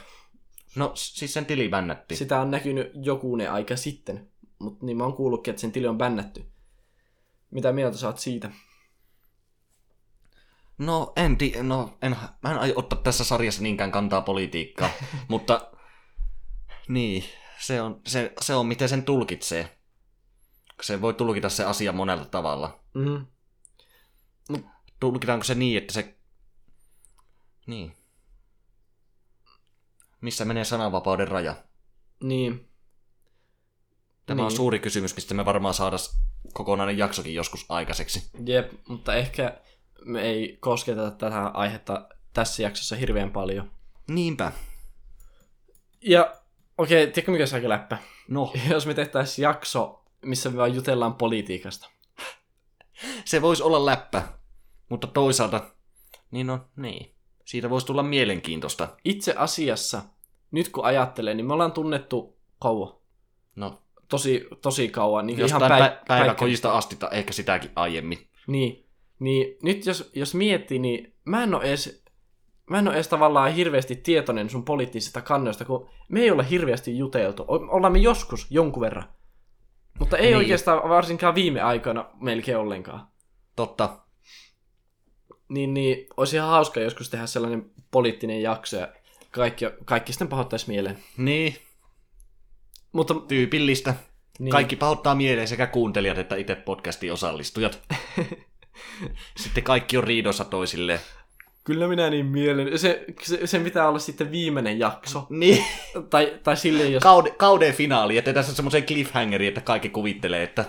No, 0.77 0.93
siis 0.95 1.35
sen 1.35 1.47
tili 1.47 1.69
bännätti. 1.69 2.17
Sitä 2.17 2.41
on 2.41 2.51
näkynyt 2.51 2.93
jokunen 2.95 3.53
aika 3.53 3.77
sitten. 3.77 4.31
Mutta 4.59 4.87
niin 4.87 4.97
mä 4.97 5.05
oon 5.05 5.13
kuullutkin, 5.13 5.51
että 5.53 5.61
sen 5.61 5.73
tili 5.73 5.87
on 5.87 5.99
bännätty. 5.99 6.45
Mitä 7.51 7.73
mieltä 7.73 7.97
saat 7.97 8.19
siitä? 8.19 8.51
No, 10.79 11.13
en, 11.17 11.37
ti- 11.37 11.55
no 11.63 11.99
en, 12.03 12.17
mä 12.43 12.51
en 12.51 12.59
aio 12.59 12.73
ottaa 12.77 12.99
tässä 13.03 13.25
sarjassa 13.25 13.63
niinkään 13.63 13.93
kantaa 13.93 14.21
politiikkaa, 14.21 14.91
mutta 15.29 15.71
niin, 16.89 17.25
se 17.61 17.83
on, 17.83 18.01
se, 18.07 18.33
se 18.41 18.55
on 18.55 18.67
miten 18.67 18.89
sen 18.89 19.03
tulkitsee. 19.03 19.79
Se 20.83 21.01
voi 21.01 21.15
tulkita 21.15 21.49
se 21.49 21.65
asia 21.65 21.93
monella 21.93 22.25
tavalla. 22.25 22.81
Mm-hmm. 22.95 23.27
Tulkitaanko 25.01 25.45
se 25.45 25.55
niin, 25.55 25.79
että 25.79 25.93
se... 25.93 26.15
Niin. 27.67 27.97
Missä 30.21 30.45
menee 30.45 30.65
sananvapauden 30.65 31.29
raja? 31.29 31.57
Niin. 32.23 32.69
Tämä 34.27 34.37
niin. 34.37 34.45
on 34.45 34.53
suuri 34.53 34.79
kysymys, 34.79 35.17
mistä 35.17 35.35
me 35.35 35.45
varmaan 35.45 35.75
saadaan 35.75 36.01
kokonainen 36.53 36.99
jaksokin 36.99 37.35
joskus 37.35 37.67
aikaiseksi. 37.69 38.31
Jep, 38.47 38.73
mutta 38.89 39.15
ehkä 39.15 39.61
me 40.05 40.23
ei 40.23 40.57
kosketa 40.61 41.11
tätä 41.11 41.47
aihetta 41.47 42.09
tässä 42.33 42.63
jaksossa 42.63 42.97
hirveän 42.97 43.31
paljon. 43.31 43.71
Niinpä. 44.09 44.53
Ja 46.01 46.37
okei, 46.79 47.03
okay, 47.03 47.13
tiedätkö 47.13 47.33
mikä 47.33 47.47
se 47.47 47.69
läppä? 47.69 47.99
No, 48.29 48.53
Jos 48.71 48.87
me 48.87 48.95
tehtäisiin 48.95 49.43
jakso, 49.43 50.05
missä 50.23 50.51
me 50.51 50.57
vaan 50.57 50.75
jutellaan 50.75 51.15
politiikasta. 51.15 51.91
se 53.25 53.43
voisi 53.43 53.63
olla 53.63 53.87
läppä, 53.87 54.29
mutta 54.89 55.07
toisaalta, 55.07 55.71
niin 56.31 56.47
no, 56.47 56.61
niin. 56.77 57.15
Siitä 57.45 57.71
voisi 57.71 57.87
tulla 57.87 58.03
mielenkiintoista. 58.03 58.89
Itse 59.05 59.35
asiassa, 59.37 60.03
nyt 60.51 60.69
kun 60.69 60.85
ajattelen, 60.85 61.37
niin 61.37 61.47
me 61.47 61.53
ollaan 61.53 61.73
tunnettu 61.73 62.39
kauan. 62.59 62.95
No, 63.57 63.83
Tosi, 64.09 64.47
tosi 64.63 64.89
kauan. 64.89 65.27
Niin 65.27 65.39
jostain 65.39 65.63
ihan 65.63 65.79
päi- 65.79 65.91
päi- 65.91 65.99
päiväkodista 66.09 66.73
asti, 66.73 66.97
tai 66.97 67.09
ehkä 67.13 67.33
sitäkin 67.33 67.71
aiemmin. 67.77 68.19
Niin, 68.47 68.87
niin 69.19 69.57
nyt 69.63 69.87
jos, 69.87 70.11
jos 70.15 70.35
miettii, 70.35 70.79
niin 70.79 71.15
mä 71.25 71.43
en 71.43 71.55
ole 71.55 71.65
edes, 71.65 72.05
mä 72.71 72.79
en 72.79 72.89
ole 72.89 72.95
edes 72.95 73.09
tavallaan 73.09 73.53
hirveästi 73.53 73.97
tietoinen 73.97 74.51
sun 74.51 74.65
poliittisista 74.65 75.23
kannoista, 75.23 75.65
kun 75.65 75.89
me 76.09 76.21
ei 76.21 76.31
olla 76.31 76.43
hirveästi 76.43 76.99
juteltu. 76.99 77.45
Ollaan 77.49 77.93
me 77.93 77.99
joskus 77.99 78.47
jonkun 78.51 78.81
verran. 78.81 79.09
Mutta 79.99 80.17
ei 80.17 80.27
niin. 80.27 80.37
oikeastaan 80.37 80.89
varsinkaan 80.89 81.35
viime 81.35 81.61
aikoina 81.61 82.11
melkein 82.21 82.59
ollenkaan. 82.59 83.09
Totta. 83.57 83.99
Niin, 85.49 85.75
niin 85.75 86.07
olisi 86.17 86.37
ihan 86.37 86.51
hauska 86.51 86.81
joskus 86.81 87.11
tehdä 87.11 87.27
sellainen 87.27 87.71
poliittinen 87.91 88.43
jakso 88.43 88.77
ja 88.77 88.89
kaikki, 89.31 89.65
kaikki 89.85 90.13
sitten 90.13 90.29
pahoittaisi 90.29 90.69
mieleen. 90.69 90.99
Niin, 91.17 91.57
Mutta 92.93 93.15
tyypillistä. 93.15 93.95
niin. 94.39 94.51
Kaikki 94.51 94.77
pahoittaa 94.77 95.15
mieleen 95.15 95.49
sekä 95.49 95.67
kuuntelijat 95.67 96.19
että 96.19 96.37
itse 96.37 96.55
podcastin 96.55 97.13
osallistujat. 97.13 97.81
Sitten 99.43 99.65
kaikki 99.65 99.97
on 99.97 100.05
riidossa 100.05 100.45
toisilleen. 100.45 101.01
kyllä 101.65 101.89
minä 101.89 102.11
niin 102.11 102.27
mielen. 102.27 102.79
Se, 102.79 103.05
se, 103.23 103.47
sen 103.47 103.65
pitää 103.65 103.89
olla 103.89 103.99
sitten 103.99 104.31
viimeinen 104.31 104.79
jakso. 104.79 105.27
Niin. 105.31 105.65
Tai, 106.11 106.39
tai 106.43 106.57
silleen, 106.57 106.93
jos... 106.93 107.03
Kauden, 107.03 107.35
kauden 107.37 107.75
finaali, 107.75 108.19
että 108.19 108.33
tässä 108.33 108.53
on 108.53 108.57
semmoisen 108.57 108.85
cliffhangeri, 108.87 109.47
että 109.47 109.61
kaikki 109.61 109.89
kuvittelee, 109.89 110.43
että 110.43 110.65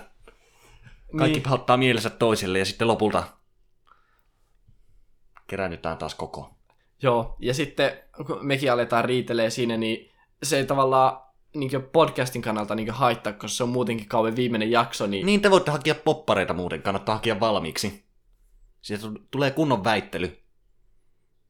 kaikki 1.18 1.40
niin, 1.40 1.44
pahoittaa 1.44 1.78
mielensä 1.78 2.10
toiselle 2.10 2.60
ja 2.60 2.66
sitten 2.66 2.88
lopulta 2.88 3.24
keräännytään 5.50 5.98
taas 5.98 6.16
koko. 6.16 6.50
Joo, 7.02 7.36
ja 7.40 7.54
sitten 7.54 7.92
kun 8.28 8.40
mekin 8.42 8.72
aletaan 8.72 9.06
riitelee 9.06 9.50
siinä, 9.50 9.78
niin 9.78 10.12
se 10.44 10.58
ei 10.58 10.66
tavallaan 10.66 11.22
niin 11.56 11.72
podcastin 11.92 12.42
kannalta 12.42 12.76
niin 12.76 12.92
haittaa, 12.92 13.34
koska 13.34 13.48
se 13.48 13.64
on 13.64 13.70
muutenkin 13.70 14.08
kauan 14.08 14.36
viimeinen 14.36 14.72
jakso, 14.72 15.08
niin, 15.08 15.26
niin. 15.26 15.42
Te 15.42 15.52
voitte 15.52 15.72
hakea 15.72 15.96
poppareita 15.96 16.54
muuten, 16.54 16.82
kannattaa 16.82 17.16
hakea 17.16 17.40
valmiiksi. 17.40 18.06
Siitä 18.82 19.04
tu- 19.04 19.28
tulee 19.32 19.52
kunnon 19.52 19.84
väittely. 19.84 20.28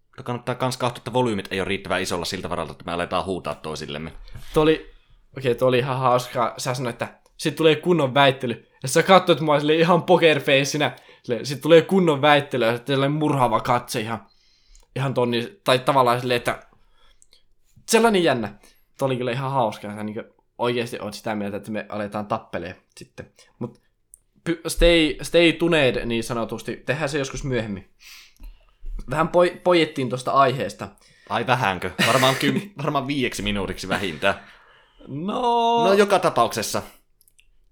Mutta 0.08 0.24
kannattaa 0.24 0.56
kans 0.56 0.78
katsoa, 0.78 0.98
että 0.98 1.14
volyymit 1.14 1.48
ei 1.52 1.62
ole 1.62 1.68
riittävän 1.68 2.02
isolla 2.02 2.26
siltä 2.26 2.50
varalta, 2.50 2.72
että 2.72 2.86
me 2.86 2.92
aletaan 2.92 3.26
huutaa 3.26 3.56
toisillemme. 3.56 4.14
Tuo 4.54 4.64
oli, 4.64 4.92
okei, 5.38 5.56
tuo 5.56 5.68
oli 5.68 5.78
ihan 5.80 6.00
hauskaa. 6.00 6.54
Sä 6.58 6.74
sanoit, 6.74 6.94
että 6.94 7.20
sit 7.38 7.56
tulee 7.56 7.76
kunnon 7.76 8.14
väittely. 8.14 8.68
Ja 8.84 8.90
sä 8.90 9.04
katsoit 9.04 9.40
mua 9.40 9.58
ihan 9.58 10.04
pokerfaceina. 10.04 10.92
Sitten 11.24 11.62
tulee 11.62 11.82
kunnon 11.82 12.22
väittely 12.22 12.66
ja 12.66 12.76
sitten 12.76 12.94
sellainen 12.94 13.20
murhaava 13.20 13.60
katse 13.60 14.00
ihan, 14.00 14.28
ihan 14.96 15.14
tonni, 15.14 15.60
tai 15.64 15.80
tavallaan 15.80 16.20
silleen, 16.20 16.38
että 16.38 16.68
sellainen 17.90 18.24
jännä. 18.24 18.60
Tuo 18.98 19.06
oli 19.06 19.18
kyllä 19.18 19.32
ihan 19.32 19.52
hauskaa. 19.52 19.96
Sä 19.96 20.04
niin 20.04 20.24
oikeasti 20.58 21.00
oot 21.00 21.14
sitä 21.14 21.36
mieltä, 21.36 21.58
että 21.58 21.72
me 21.72 21.86
aletaan 21.90 22.28
tappelee 22.28 22.82
sitten. 22.98 23.32
Mut 23.60 23.82
py- 24.50 24.62
stay, 24.68 25.16
stay 25.22 25.54
tuned 25.54 26.06
niin 26.06 26.24
sanotusti. 26.24 26.84
Tehdään 26.86 27.10
se 27.10 27.20
joskus 27.20 27.44
myöhemmin. 27.44 27.90
Vähän 29.10 29.28
poi, 29.28 29.62
pojettiin 29.64 30.10
tuosta 30.10 30.32
aiheesta. 30.32 30.88
Ai 31.30 31.48
vähänkö? 31.48 31.92
Varmaan, 32.08 32.36
ky- 32.36 32.72
varmaan 32.84 33.08
viieksi 33.08 33.42
minuutiksi 33.42 33.90
vähintään. 33.90 34.44
No, 35.08 35.42
No 35.84 35.94
joka 35.94 36.20
tapauksessa. 36.20 36.82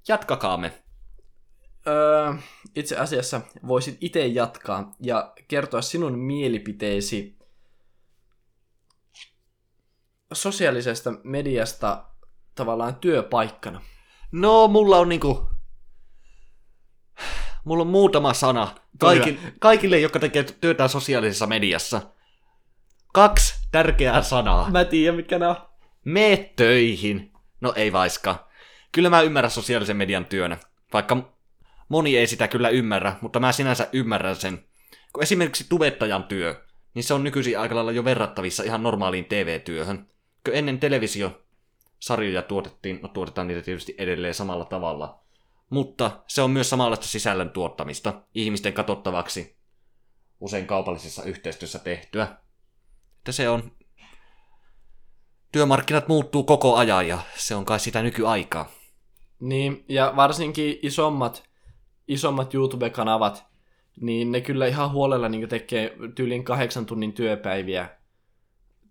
Jatkakaamme. 0.08 0.74
Öö, 1.88 2.34
itse 2.80 2.98
asiassa 2.98 3.42
voisit 3.68 3.98
itse 4.02 4.28
jatkaa 4.28 4.96
ja 5.00 5.34
kertoa 5.48 5.82
sinun 5.82 6.20
mielipiteesi 6.20 7.38
sosiaalisesta 10.34 11.14
mediasta 11.24 12.06
tavallaan 12.56 12.96
työpaikkana. 12.96 13.82
No, 14.32 14.68
mulla 14.68 14.98
on 14.98 15.10
niinku... 15.10 15.50
Mulla 17.64 17.82
on 17.82 17.88
muutama 17.88 18.34
sana 18.34 18.76
Kaikki, 19.00 19.40
kaikille, 19.60 20.00
jotka 20.00 20.20
tekee 20.20 20.44
työtä 20.44 20.88
sosiaalisessa 20.88 21.48
mediassa. 21.48 22.02
Kaksi 23.14 23.56
tärkeää 23.72 24.22
sanaa. 24.22 24.70
Mä 24.72 24.86
tiedän, 24.86 25.16
mitkä 25.16 25.40
ne 25.40 25.48
on. 25.48 25.56
Mene 26.06 26.54
töihin. 26.56 27.32
No 27.62 27.74
ei 27.76 27.94
vaiska. 27.94 28.48
Kyllä 28.92 29.10
mä 29.10 29.22
ymmärrän 29.22 29.52
sosiaalisen 29.52 29.98
median 29.98 30.26
työnä. 30.26 30.58
Vaikka 30.94 31.37
moni 31.90 32.18
ei 32.18 32.28
sitä 32.28 32.48
kyllä 32.48 32.70
ymmärrä, 32.70 33.16
mutta 33.22 33.40
mä 33.40 33.52
sinänsä 33.52 33.90
ymmärrän 33.94 34.36
sen. 34.36 34.66
Kun 35.14 35.24
esimerkiksi 35.24 35.66
tubettajan 35.70 36.24
työ, 36.24 36.66
niin 36.94 37.04
se 37.04 37.14
on 37.14 37.24
nykyisin 37.24 37.60
aika 37.60 37.76
lailla 37.76 37.92
jo 37.92 38.04
verrattavissa 38.04 38.64
ihan 38.64 38.84
normaaliin 38.84 39.26
TV-työhön. 39.26 40.08
Kun 40.46 40.56
ennen 40.56 40.80
televisiosarjoja 40.80 42.42
tuotettiin, 42.42 43.00
no 43.02 43.08
tuotetaan 43.08 43.48
niitä 43.48 43.62
tietysti 43.62 43.96
edelleen 43.98 44.34
samalla 44.34 44.66
tavalla. 44.66 45.20
Mutta 45.70 46.24
se 46.28 46.42
on 46.42 46.52
myös 46.52 46.70
samanlaista 46.70 47.08
sisällön 47.08 47.50
tuottamista 47.50 48.22
ihmisten 48.34 48.74
katsottavaksi 48.74 49.58
usein 50.40 50.68
kaupallisessa 50.68 51.24
yhteistyössä 51.24 51.80
tehtyä. 51.80 52.38
Että 53.18 53.32
se 53.32 53.50
on 53.50 53.72
työmarkkinat 55.52 56.08
muuttuu 56.08 56.44
koko 56.44 56.76
ajan 56.76 57.08
ja 57.08 57.20
se 57.36 57.56
on 57.56 57.66
kai 57.66 57.80
sitä 57.80 58.02
nykyaikaa. 58.02 58.72
Niin, 59.40 59.86
ja 59.90 60.14
varsinkin 60.16 60.80
isommat, 60.82 61.47
isommat 62.08 62.54
YouTube-kanavat, 62.54 63.46
niin 64.02 64.32
ne 64.32 64.42
kyllä 64.42 64.68
ihan 64.68 64.92
huolella 64.92 65.30
niin 65.30 65.50
tekee 65.50 65.98
tyylin 66.16 66.44
kahdeksan 66.44 66.86
tunnin 66.86 67.14
työpäiviä, 67.14 67.90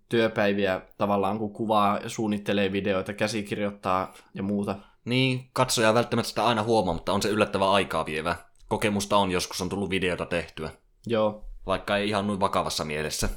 työpäiviä 0.09 0.81
tavallaan, 0.98 1.38
kun 1.38 1.52
kuvaa 1.52 1.98
ja 1.98 2.09
suunnittelee 2.09 2.72
videoita, 2.72 3.12
käsikirjoittaa 3.12 4.14
ja 4.35 4.42
muuta. 4.42 4.76
Niin, 5.05 5.50
katsoja 5.52 5.94
välttämättä 5.94 6.29
sitä 6.29 6.46
aina 6.46 6.62
huomaa, 6.62 6.94
mutta 6.94 7.12
on 7.12 7.22
se 7.22 7.29
yllättävän 7.29 7.68
aikaa 7.68 8.07
vievä. 8.07 8.37
Kokemusta 8.68 9.16
on, 9.16 9.31
joskus 9.31 9.61
on 9.61 9.68
tullut 9.68 9.90
videota 9.90 10.26
tehtyä, 10.26 10.70
Joo, 11.07 11.44
vaikka 11.66 11.96
ei 11.96 12.09
ihan 12.09 12.26
noin 12.26 12.40
vakavassa 12.40 12.85
mielessä. 12.85 13.29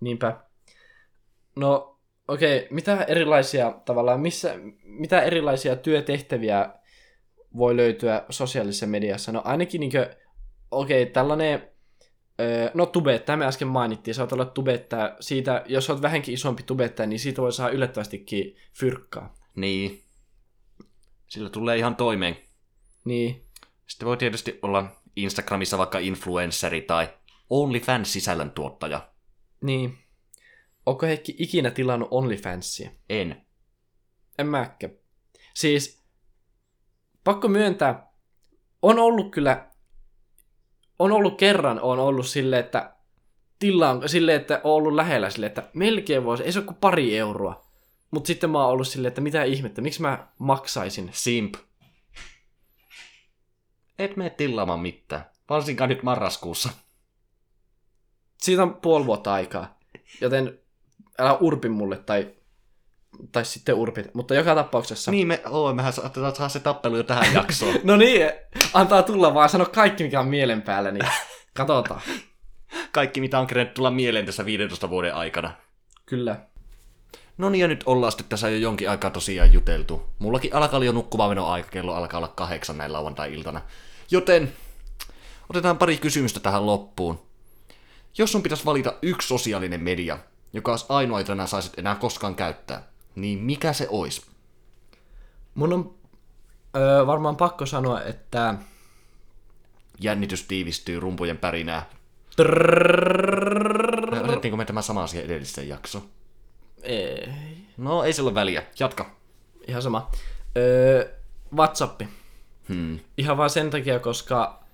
niinpä. 0.00 0.40
No, 1.56 1.98
okei, 2.28 2.56
okay, 2.58 2.68
mitä 2.70 3.02
erilaisia 3.02 3.74
tavallaan, 3.84 4.20
missä, 4.20 4.54
mitä 4.84 5.20
erilaisia 5.20 5.76
työtehtäviä 5.76 6.70
voi 7.56 7.76
löytyä 7.76 8.24
sosiaalisessa 8.30 8.86
mediassa? 8.86 9.32
No 9.32 9.42
ainakin 9.44 9.80
niinkö, 9.80 10.16
okei, 10.70 11.02
okay, 11.02 11.12
tällainen, 11.12 11.68
öö, 12.40 12.70
no 12.74 12.86
tubettaja 12.86 13.36
me 13.36 13.46
äsken 13.46 13.68
mainittiin, 13.68 14.20
oot 14.20 14.32
olla 14.32 14.44
tubettaja, 14.44 15.16
siitä, 15.20 15.64
jos 15.66 15.90
oot 15.90 16.02
vähänkin 16.02 16.34
isompi 16.34 16.62
tubettaja, 16.62 17.06
niin 17.06 17.18
siitä 17.18 17.42
voi 17.42 17.52
saada 17.52 17.72
yllättävästikin 17.72 18.56
fyrkkaa. 18.78 19.34
Niin. 19.56 20.02
Sillä 21.26 21.50
tulee 21.50 21.76
ihan 21.78 21.96
toimeen. 21.96 22.36
Niin, 23.04 23.44
Sitten 23.86 24.08
voi 24.08 24.16
tietysti 24.16 24.58
olla 24.62 25.02
Instagramissa 25.16 25.78
vaikka 25.78 25.98
influenceri 25.98 26.82
tai 26.82 27.08
OnlyFans-sisällöntuottaja. 27.50 29.08
niin. 29.60 29.98
Onko 30.86 31.06
Heikki 31.06 31.34
ikinä 31.38 31.70
tilannut 31.70 32.08
OnlyFansia? 32.10 32.90
En. 33.08 33.46
En 34.38 34.46
mäkkä. 34.46 34.88
Siis, 35.54 36.01
pakko 37.24 37.48
myöntää, 37.48 38.12
on 38.82 38.98
ollut 38.98 39.30
kyllä, 39.30 39.70
on 40.98 41.12
ollut 41.12 41.38
kerran, 41.38 41.80
on 41.80 41.98
ollut 41.98 42.26
sille, 42.26 42.58
että 42.58 42.96
tilaan, 43.58 44.08
sille, 44.08 44.34
että 44.34 44.60
on 44.64 44.72
ollut 44.72 44.94
lähellä 44.94 45.30
sille, 45.30 45.46
että 45.46 45.70
melkein 45.74 46.24
voisi, 46.24 46.44
ei 46.44 46.52
se 46.52 46.58
ole 46.58 46.66
kuin 46.66 46.76
pari 46.76 47.18
euroa. 47.18 47.66
Mutta 48.10 48.26
sitten 48.26 48.50
mä 48.50 48.62
oon 48.62 48.72
ollut 48.72 48.88
silleen, 48.88 49.08
että 49.08 49.20
mitä 49.20 49.44
ihmettä, 49.44 49.80
miksi 49.80 50.02
mä 50.02 50.28
maksaisin? 50.38 51.10
Simp. 51.12 51.54
Et 53.98 54.16
mene 54.16 54.30
tilaamaan 54.30 54.80
mitään. 54.80 55.24
Varsinkaan 55.48 55.90
nyt 55.90 56.02
marraskuussa. 56.02 56.70
Siitä 58.38 58.62
on 58.62 58.74
puoli 58.74 59.06
vuotta 59.06 59.32
aikaa, 59.32 59.78
joten 60.20 60.58
älä 61.18 61.34
urpi 61.34 61.68
mulle 61.68 61.96
tai, 61.96 62.34
tai 63.32 63.44
sitten 63.44 63.74
urpit, 63.74 64.14
mutta 64.14 64.34
joka 64.34 64.54
tapauksessa. 64.54 65.10
Niin 65.10 65.26
me, 65.26 65.42
oo, 65.50 65.74
mehän 65.74 65.92
saatetaan 65.92 66.36
saada 66.36 66.48
se 66.48 66.60
tappelu 66.60 66.96
jo 66.96 67.02
tähän 67.02 67.34
jaksoon. 67.34 67.74
No 67.84 67.96
niin, 67.96 68.30
antaa 68.74 69.02
tulla 69.02 69.34
vaan, 69.34 69.48
sano 69.48 69.66
kaikki 69.66 70.04
mikä 70.04 70.20
on 70.20 70.28
mielen 70.28 70.62
päällä, 70.62 70.90
niin 70.90 71.06
katsotaan. 71.54 72.00
Kaikki 72.92 73.20
mitä 73.20 73.38
on 73.38 73.46
kerennyt 73.46 73.74
tulla 73.74 73.90
mieleen 73.90 74.26
tässä 74.26 74.44
15 74.44 74.90
vuoden 74.90 75.14
aikana. 75.14 75.52
Kyllä. 76.06 76.40
No 77.38 77.50
niin, 77.50 77.60
ja 77.60 77.68
nyt 77.68 77.82
ollaan 77.86 78.12
sitten 78.12 78.28
tässä 78.28 78.48
jo 78.48 78.56
jonkin 78.56 78.90
aikaa 78.90 79.10
tosiaan 79.10 79.52
juteltu. 79.52 80.02
Mullakin 80.18 80.54
alkaa 80.54 80.84
jo 80.84 80.92
nukkumaan 80.92 81.38
aika, 81.38 81.68
kello 81.68 81.94
alkaa 81.94 82.18
olla 82.18 82.28
kahdeksan 82.28 82.78
näin 82.78 82.92
lauantai-iltana. 82.92 83.60
Joten 84.10 84.52
otetaan 85.50 85.78
pari 85.78 85.96
kysymystä 85.96 86.40
tähän 86.40 86.66
loppuun. 86.66 87.20
Jos 88.18 88.32
sun 88.32 88.42
pitäisi 88.42 88.64
valita 88.64 88.94
yksi 89.02 89.28
sosiaalinen 89.28 89.82
media, 89.82 90.18
joka 90.52 90.70
olisi 90.70 90.86
ainoa, 90.88 91.20
jota 91.20 91.32
enää 91.32 91.46
saisit 91.46 91.78
enää 91.78 91.94
koskaan 91.94 92.34
käyttää, 92.34 92.91
niin 93.14 93.38
mikä 93.38 93.72
se 93.72 93.86
olisi? 93.90 94.22
Mun 95.54 95.72
on 95.72 95.94
öö, 96.76 97.06
varmaan 97.06 97.36
pakko 97.36 97.66
sanoa, 97.66 98.02
että... 98.02 98.54
Jännitys 100.00 100.44
tiivistyy 100.44 101.00
rumpujen 101.00 101.38
pärinää. 101.38 101.86
Otettiinko 104.24 104.56
me 104.56 104.64
tämä 104.64 104.82
sama 104.82 105.02
asia 105.02 105.22
edelliseen 105.22 105.68
jaksoon? 105.68 106.04
Ei, 106.82 107.28
No, 107.76 108.02
ei 108.02 108.12
sillä 108.12 108.28
ole 108.28 108.34
väliä. 108.34 108.62
Jatka. 108.78 109.10
ihan 109.68 109.82
sama. 109.82 110.10
Öö, 110.56 111.12
WhatsApp. 111.56 112.02
Hmm. 112.68 112.98
Ihan 113.18 113.36
vaan 113.36 113.50
sen 113.50 113.70
takia, 113.70 113.98
koska 113.98 114.64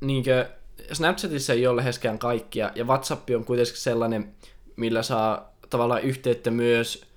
niinkö, 0.00 0.48
Snapchatissa 0.92 1.52
ei 1.52 1.66
ole 1.66 1.76
läheskään 1.76 2.18
kaikkia, 2.18 2.70
ja 2.74 2.84
WhatsApp 2.84 3.30
on 3.36 3.44
kuitenkin 3.44 3.76
sellainen, 3.76 4.34
millä 4.76 5.02
saa 5.02 5.52
tavallaan 5.70 6.02
yhteyttä 6.02 6.50
myös, 6.50 7.07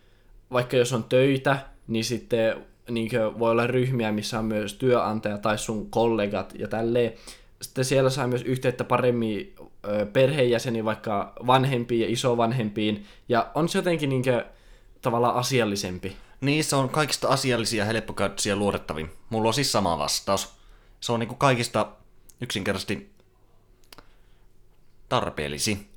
vaikka 0.54 0.78
jos 0.78 0.94
on 0.94 1.04
töitä, 1.04 1.58
niin 1.88 2.06
sitten 2.06 2.66
niinkö, 2.90 3.40
voi 3.40 3.52
olla 3.52 3.68
ryhmiä, 3.68 4.12
missä 4.12 4.40
on 4.40 4.46
myös 4.46 4.74
työnantaja 4.74 5.38
tai 5.38 5.58
sun 5.58 5.90
kollegat 5.90 6.54
ja 6.60 6.68
tälleen. 6.68 7.14
Sitten 7.62 7.86
siellä 7.86 8.10
saa 8.10 8.28
myös 8.28 8.42
yhteyttä 8.42 8.84
paremmin 8.84 9.56
perheenjäseniin, 10.14 10.86
vaikka 10.86 11.34
vanhempiin 11.48 12.02
ja 12.02 12.08
isovanhempiin, 12.10 13.06
ja 13.30 13.52
on 13.56 13.70
se 13.70 13.78
jotenkin 13.78 14.10
niinkö, 14.10 14.46
tavallaan 15.02 15.36
asiallisempi. 15.36 16.16
Niin, 16.42 16.64
se 16.64 16.76
on 16.76 16.90
kaikista 16.90 17.28
asiallisia, 17.28 17.86
helppokäyttöisiä 17.86 18.52
ja 18.52 18.56
luotettavin. 18.56 19.10
Mulla 19.30 19.48
on 19.48 19.54
siis 19.54 19.72
sama 19.72 19.98
vastaus. 19.98 20.54
Se 21.00 21.12
on 21.12 21.20
niinku 21.20 21.36
kaikista 21.36 21.92
yksinkertaisesti 22.42 23.10
tarpeellisi. 25.10 25.91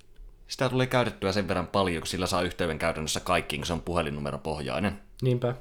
Sitä 0.49 0.69
tulee 0.69 0.87
käytettyä 0.87 1.33
sen 1.33 1.49
verran 1.49 1.67
paljon, 1.67 2.01
kun 2.01 2.07
sillä 2.07 2.27
saa 2.27 2.43
yhteyden 2.43 2.79
käytännössä 2.79 3.21
kaikkiin, 3.21 3.61
kun 3.61 3.67
se 3.67 3.73
on 3.73 3.81
puhelinnumeropohjainen. 3.81 5.01
Niinpä. 5.23 5.55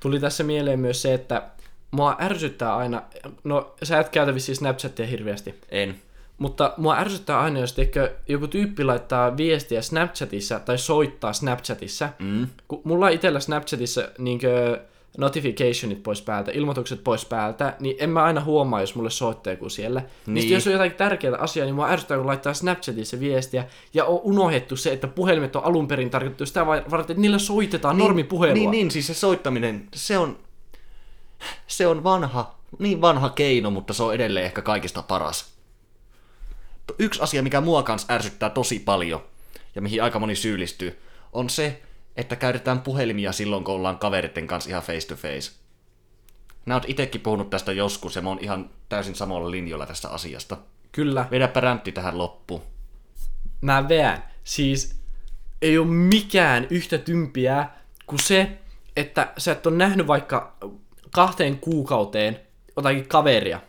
Tuli 0.00 0.20
tässä 0.20 0.44
mieleen 0.44 0.80
myös 0.80 1.02
se, 1.02 1.14
että 1.14 1.42
mua 1.90 2.16
ärsyttää 2.20 2.76
aina, 2.76 3.02
no 3.44 3.74
sä 3.82 4.00
et 4.00 4.08
käytä 4.08 4.34
vissiin 4.34 4.56
Snapchatia 4.56 5.06
hirveästi, 5.06 5.54
En. 5.68 6.02
mutta 6.38 6.74
mua 6.76 6.98
ärsyttää 6.98 7.40
aina, 7.40 7.60
jos 7.60 7.72
teikö, 7.72 8.14
joku 8.28 8.48
tyyppi 8.48 8.84
laittaa 8.84 9.36
viestiä 9.36 9.82
Snapchatissa 9.82 10.60
tai 10.60 10.78
soittaa 10.78 11.32
Snapchatissa. 11.32 12.08
Mm. 12.18 12.46
Kun 12.68 12.80
mulla 12.84 13.08
itsellä 13.08 13.40
Snapchatissa 13.40 14.08
niinkö 14.18 14.80
notificationit 15.18 16.02
pois 16.02 16.22
päältä, 16.22 16.50
ilmoitukset 16.50 17.04
pois 17.04 17.24
päältä, 17.24 17.76
niin 17.80 17.96
en 17.98 18.10
mä 18.10 18.24
aina 18.24 18.40
huomaa, 18.40 18.80
jos 18.80 18.94
mulle 18.94 19.10
soittaa 19.10 19.52
joku 19.52 19.68
siellä. 19.68 20.00
Niin. 20.00 20.10
Niin. 20.26 20.34
Niin 20.34 20.50
jos 20.50 20.66
on 20.66 20.72
jotain 20.72 20.94
tärkeää 20.94 21.36
asiaa, 21.38 21.64
niin 21.64 21.74
mua 21.74 21.88
ärsyttää, 21.88 22.18
kun 22.18 22.26
laittaa 22.26 22.54
Snapchatissa 22.54 23.20
viestiä, 23.20 23.64
ja 23.94 24.04
on 24.04 24.20
unohdettu 24.22 24.76
se, 24.76 24.92
että 24.92 25.06
puhelimet 25.06 25.56
on 25.56 25.64
alun 25.64 25.88
perin 25.88 26.10
tarkoitettu 26.10 26.46
sitä 26.46 26.66
varten, 26.66 27.00
että 27.00 27.20
niillä 27.20 27.38
soitetaan 27.38 27.98
normipuhelua. 27.98 28.54
Niin, 28.54 28.70
niin, 28.70 28.90
siis 28.90 29.06
se 29.06 29.14
soittaminen, 29.14 29.88
se 29.94 30.18
on, 30.18 30.38
se 31.66 31.86
on 31.86 32.04
vanha, 32.04 32.58
niin 32.78 33.00
vanha 33.00 33.28
keino, 33.28 33.70
mutta 33.70 33.92
se 33.92 34.02
on 34.02 34.14
edelleen 34.14 34.46
ehkä 34.46 34.62
kaikista 34.62 35.02
paras. 35.02 35.52
Yksi 36.98 37.22
asia, 37.22 37.42
mikä 37.42 37.60
mua 37.60 37.82
kanssa 37.82 38.12
ärsyttää 38.12 38.50
tosi 38.50 38.78
paljon, 38.78 39.22
ja 39.74 39.82
mihin 39.82 40.02
aika 40.02 40.18
moni 40.18 40.36
syyllistyy, 40.36 40.98
on 41.32 41.50
se, 41.50 41.82
että 42.20 42.36
käytetään 42.36 42.80
puhelimia 42.80 43.32
silloin, 43.32 43.64
kun 43.64 43.74
ollaan 43.74 43.98
kaveritten 43.98 44.46
kanssa 44.46 44.70
ihan 44.70 44.82
face 44.82 45.06
to 45.06 45.14
face. 45.14 45.52
Nää 46.66 46.76
oot 46.76 46.88
itekin 46.88 47.20
puhunut 47.20 47.50
tästä 47.50 47.72
joskus, 47.72 48.16
ja 48.16 48.22
mä 48.22 48.28
oon 48.28 48.38
ihan 48.40 48.70
täysin 48.88 49.14
samalla 49.14 49.50
linjoilla 49.50 49.86
tästä 49.86 50.08
asiasta. 50.08 50.56
Kyllä. 50.92 51.28
Vedäpä 51.30 51.60
räntti 51.60 51.92
tähän 51.92 52.18
loppuun. 52.18 52.62
Mä 53.60 53.88
veän. 53.88 54.24
Siis 54.44 55.00
ei 55.62 55.78
ole 55.78 55.86
mikään 55.86 56.66
yhtä 56.70 56.98
tympiä 56.98 57.68
kuin 58.06 58.20
se, 58.20 58.58
että 58.96 59.32
sä 59.38 59.52
et 59.52 59.66
ole 59.66 59.76
nähnyt 59.76 60.06
vaikka 60.06 60.56
kahteen 61.14 61.58
kuukauteen 61.58 62.40
jotakin 62.76 63.08
kaveria. 63.08 63.60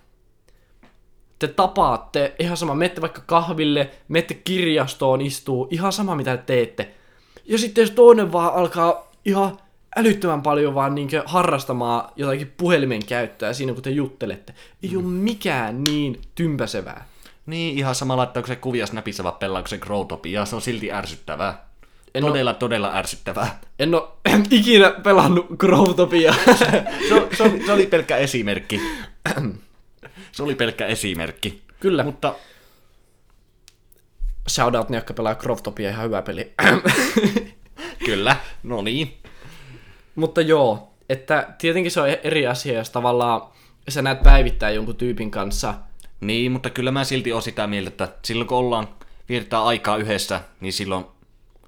Te 1.40 1.48
tapaatte, 1.48 2.36
ihan 2.40 2.58
sama, 2.58 2.76
menette 2.76 3.02
vaikka 3.02 3.22
kahville, 3.26 3.92
menette 4.08 4.34
kirjastoon 4.34 5.22
istuu, 5.22 5.68
ihan 5.72 5.94
sama 5.94 6.16
mitä 6.16 6.38
te 6.38 6.44
teette. 6.44 6.96
Ja 7.45 7.58
sitten 7.58 7.82
jos 7.82 7.91
toinen 7.91 8.32
vaan 8.32 8.54
alkaa 8.54 9.12
ihan 9.25 9.58
älyttömän 9.97 10.41
paljon 10.41 10.75
vaan 10.75 10.95
niinkö 10.95 11.23
harrastamaan 11.25 12.12
jotakin 12.15 12.54
puhelimen 12.58 13.06
käyttöä 13.06 13.54
siinä 13.54 13.73
kun 13.73 13.84
te 13.84 13.89
juttelette. 13.89 14.54
Ei 14.84 14.95
ole 14.95 15.04
mikään 15.04 15.84
niin 15.84 16.21
tympäsevää. 16.36 17.06
Niin, 17.45 17.77
ihan 17.77 17.95
sama 17.95 18.17
laittaako 18.17 18.47
se 18.47 18.56
kuvia 18.56 18.88
snapissa 18.88 19.23
vai 19.23 19.34
pelaako 19.39 19.67
se 19.67 19.77
Growtopia, 19.77 20.45
se 20.45 20.56
on 20.56 20.62
silti 20.62 20.91
ärsyttävää. 20.91 21.65
En 22.15 22.23
todella, 22.23 22.54
todella 22.54 22.95
ärsyttävää. 22.95 23.60
En 23.80 23.95
ole 23.95 24.08
ikinä 24.51 24.91
pelannut 24.91 25.45
Growtopia. 25.58 26.34
Se, 26.60 26.84
se, 27.38 27.43
oli, 27.43 27.65
se 27.65 27.71
oli 27.71 27.86
pelkkä 27.86 28.17
esimerkki. 28.17 28.82
se 30.32 30.43
oli 30.43 30.56
pelkkä 30.56 30.86
esimerkki. 30.86 31.62
Kyllä. 31.80 32.04
Mutta 32.04 32.36
Shoutout 34.52 34.90
ne, 34.90 34.98
jotka 34.98 35.14
pelaa 35.14 35.36
Growtopia, 35.36 35.90
ihan 35.90 36.06
hyvä 36.06 36.22
peli. 36.22 36.54
kyllä, 38.06 38.36
no 38.64 38.82
niin. 38.82 39.18
Mutta 40.16 40.42
joo, 40.42 40.94
että 41.10 41.48
tietenkin 41.58 41.92
se 41.92 42.02
on 42.02 42.08
eri 42.24 42.48
asia, 42.48 42.78
jos 42.78 42.90
tavallaan 42.90 43.42
sä 43.90 44.02
näet 44.02 44.24
päivittää 44.24 44.70
jonkun 44.70 44.96
tyypin 44.96 45.32
kanssa. 45.32 45.74
Niin, 46.22 46.52
mutta 46.52 46.70
kyllä 46.70 46.92
mä 46.92 47.04
silti 47.04 47.34
oon 47.34 47.42
sitä 47.42 47.68
mieltä, 47.68 47.90
että 47.90 48.20
silloin 48.26 48.48
kun 48.48 48.58
ollaan, 48.58 48.88
vietetään 49.30 49.64
aikaa 49.64 49.98
yhdessä, 49.98 50.42
niin 50.62 50.74
silloin 50.74 51.06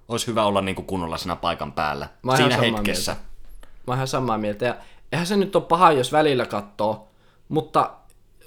olisi 0.08 0.28
hyvä 0.28 0.46
olla 0.46 0.62
niin 0.62 0.76
kuin 0.76 0.86
kunnolla 0.86 1.18
siinä 1.18 1.36
paikan 1.36 1.72
päällä. 1.72 2.10
Mä 2.22 2.38
siinä 2.38 2.58
hetkessä. 2.58 3.12
Mä 3.12 3.18
oon 3.88 3.98
ihan 3.98 4.08
samaa 4.08 4.38
mieltä. 4.38 4.66
Ja 4.66 4.76
eihän 5.12 5.28
se 5.28 5.38
nyt 5.38 5.56
ole 5.56 5.64
paha, 5.64 5.92
jos 5.92 6.12
välillä 6.12 6.46
katsoo, 6.46 7.08
mutta 7.50 7.92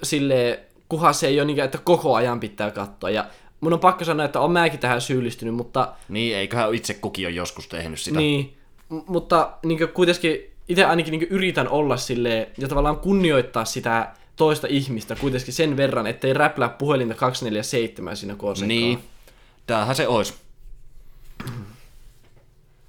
sille 0.03 0.59
kuhan 0.89 1.13
se 1.13 1.27
ei 1.27 1.39
ole 1.39 1.45
niin, 1.45 1.59
että 1.59 1.77
koko 1.77 2.15
ajan 2.15 2.39
pitää 2.39 2.71
katsoa. 2.71 3.09
Ja 3.09 3.25
mun 3.61 3.73
on 3.73 3.79
pakko 3.79 4.05
sanoa, 4.05 4.25
että 4.25 4.39
on 4.39 4.51
mäkin 4.51 4.79
tähän 4.79 5.01
syyllistynyt, 5.01 5.55
mutta 5.55 5.93
Niin, 6.09 6.35
eiköhän 6.37 6.73
itse 6.73 6.93
kukin 6.93 7.27
ole 7.27 7.35
joskus 7.35 7.67
tehnyt 7.67 7.99
sitä. 7.99 8.19
niin, 8.19 8.57
m- 8.89 8.95
mutta 9.07 9.51
niin 9.65 9.79
kuitenkin 9.93 10.39
itse 10.67 10.85
ainakin 10.85 11.11
niin 11.11 11.27
yritän 11.29 11.67
olla 11.69 11.97
sille 11.97 12.49
ja 12.57 12.67
tavallaan 12.67 12.97
kunnioittaa 12.99 13.65
sitä 13.65 14.11
toista 14.35 14.67
ihmistä 14.69 15.15
kuitenkin 15.15 15.53
sen 15.53 15.77
verran, 15.77 16.07
ettei 16.07 16.33
räplää 16.33 16.69
puhelinta 16.69 17.13
247 17.15 18.17
siinä 18.17 18.33
sekaan. 18.55 18.67
Niin, 18.67 18.99
tämähän 19.67 19.95
se 19.95 20.07
olisi. 20.07 20.33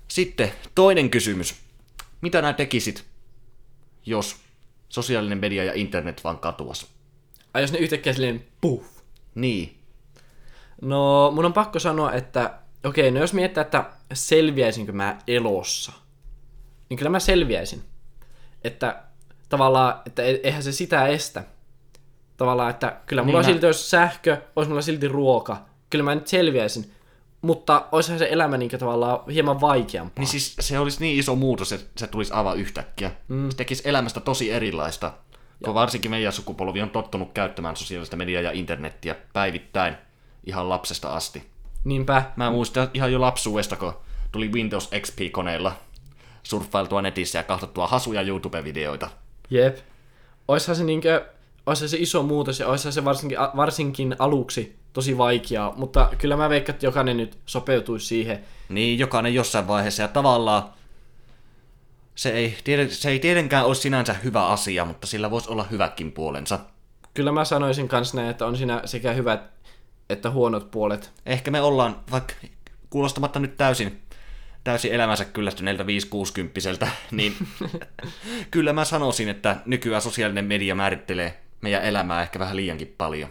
Sitten 0.08 0.52
toinen 0.74 1.10
kysymys. 1.10 1.54
Mitä 2.20 2.42
nää 2.42 2.52
tekisit, 2.52 3.04
jos 4.06 4.36
sosiaalinen 4.88 5.38
media 5.38 5.64
ja 5.64 5.72
internet 5.74 6.24
vaan 6.24 6.38
katuas? 6.38 6.86
Ai 7.54 7.62
jos 7.62 7.72
ne 7.72 7.78
yhtäkkiä 7.78 8.12
silleen 8.12 8.44
puff. 8.60 8.86
Niin. 9.34 9.77
No, 10.82 11.30
mun 11.34 11.44
on 11.44 11.52
pakko 11.52 11.78
sanoa, 11.78 12.12
että 12.12 12.54
okei, 12.84 13.10
no 13.10 13.20
jos 13.20 13.32
miettää, 13.34 13.62
että 13.62 13.84
selviäisinkö 14.12 14.92
mä 14.92 15.18
elossa, 15.26 15.92
niin 16.88 16.98
kyllä 16.98 17.10
mä 17.10 17.20
selviäisin. 17.20 17.82
Että 18.64 19.02
tavallaan, 19.48 19.94
että 20.06 20.22
e- 20.22 20.40
eihän 20.42 20.62
se 20.62 20.72
sitä 20.72 21.06
estä. 21.06 21.44
Tavallaan, 22.36 22.70
että 22.70 22.96
kyllä 23.06 23.22
mulla 23.22 23.38
Niin 23.38 23.46
mä- 23.46 23.52
silti 23.52 23.66
olisi 23.66 23.88
sähkö, 23.90 24.36
olisi 24.56 24.68
mulla 24.68 24.82
silti 24.82 25.08
ruoka. 25.08 25.56
Kyllä 25.90 26.04
mä 26.04 26.14
nyt 26.14 26.26
selviäisin. 26.26 26.90
Mutta 27.42 27.86
olisihan 27.92 28.18
se 28.18 28.28
elämä 28.30 28.56
niin 28.56 28.70
tavallaan 28.70 29.18
hieman 29.32 29.60
vaikeampaa. 29.60 30.20
Niin 30.20 30.28
siis 30.28 30.56
se 30.60 30.78
olisi 30.78 31.00
niin 31.00 31.18
iso 31.18 31.34
muutos, 31.36 31.72
että 31.72 31.86
se 31.96 32.06
tulisi 32.06 32.32
aivan 32.32 32.56
yhtäkkiä. 32.58 33.10
Mm. 33.28 33.50
Se 33.50 33.56
tekisi 33.56 33.82
elämästä 33.88 34.20
tosi 34.20 34.50
erilaista. 34.52 35.12
Kun 35.64 35.74
varsinkin 35.74 36.10
meidän 36.10 36.32
sukupolvi 36.32 36.82
on 36.82 36.90
tottunut 36.90 37.32
käyttämään 37.32 37.76
sosiaalista 37.76 38.16
mediaa 38.16 38.42
ja 38.42 38.52
internettiä 38.52 39.16
päivittäin 39.32 39.96
ihan 40.46 40.68
lapsesta 40.68 41.08
asti. 41.08 41.50
Niinpä. 41.84 42.22
Mä 42.36 42.50
muistan 42.50 42.90
ihan 42.94 43.12
jo 43.12 43.20
lapsuudesta, 43.20 43.76
kun 43.76 43.92
tuli 44.32 44.52
Windows 44.52 44.90
XP-koneilla 45.00 45.72
surffailtua 46.42 47.02
netissä 47.02 47.38
ja 47.38 47.42
katsottua 47.42 47.86
hasuja 47.86 48.22
YouTube-videoita. 48.22 49.10
Jep. 49.50 49.78
Oishan 50.48 50.76
se 50.76 50.84
niinkö, 50.84 51.26
oishan 51.66 51.88
se 51.88 51.96
iso 51.96 52.22
muutos 52.22 52.60
ja 52.60 52.66
oishan 52.66 52.92
se 52.92 53.04
varsinkin, 53.04 53.38
varsinkin 53.56 54.16
aluksi 54.18 54.76
tosi 54.92 55.18
vaikeaa, 55.18 55.72
mutta 55.76 56.10
kyllä 56.18 56.36
mä 56.36 56.48
veikkaan, 56.48 56.74
että 56.74 56.86
jokainen 56.86 57.16
nyt 57.16 57.38
sopeutuisi 57.46 58.06
siihen. 58.06 58.44
Niin, 58.68 58.98
jokainen 58.98 59.34
jossain 59.34 59.68
vaiheessa. 59.68 60.02
Ja 60.02 60.08
tavallaan 60.08 60.62
se 62.14 62.30
ei, 62.30 62.56
se 62.88 63.10
ei 63.10 63.18
tietenkään 63.18 63.66
ole 63.66 63.74
sinänsä 63.74 64.12
hyvä 64.12 64.46
asia, 64.46 64.84
mutta 64.84 65.06
sillä 65.06 65.30
voisi 65.30 65.50
olla 65.50 65.64
hyväkin 65.70 66.12
puolensa. 66.12 66.58
Kyllä 67.14 67.32
mä 67.32 67.44
sanoisin 67.44 67.88
kans 67.88 68.14
näin, 68.14 68.30
että 68.30 68.46
on 68.46 68.56
siinä 68.56 68.82
sekä 68.84 69.12
hyvät 69.12 69.57
että 70.10 70.30
huonot 70.30 70.70
puolet. 70.70 71.12
Ehkä 71.26 71.50
me 71.50 71.60
ollaan, 71.60 71.96
vaikka 72.10 72.34
kuulostamatta 72.90 73.38
nyt 73.38 73.56
täysin, 73.56 74.02
täysin 74.64 74.92
elämänsä 74.92 75.24
kyllästyneeltä 75.24 75.84
5-60 76.82 76.86
niin 77.10 77.36
kyllä 78.50 78.72
mä 78.72 78.84
sanoisin, 78.84 79.28
että 79.28 79.56
nykyään 79.66 80.02
sosiaalinen 80.02 80.44
media 80.44 80.74
määrittelee 80.74 81.40
meidän 81.60 81.82
elämää 81.82 82.22
ehkä 82.22 82.38
vähän 82.38 82.56
liiankin 82.56 82.94
paljon. 82.98 83.30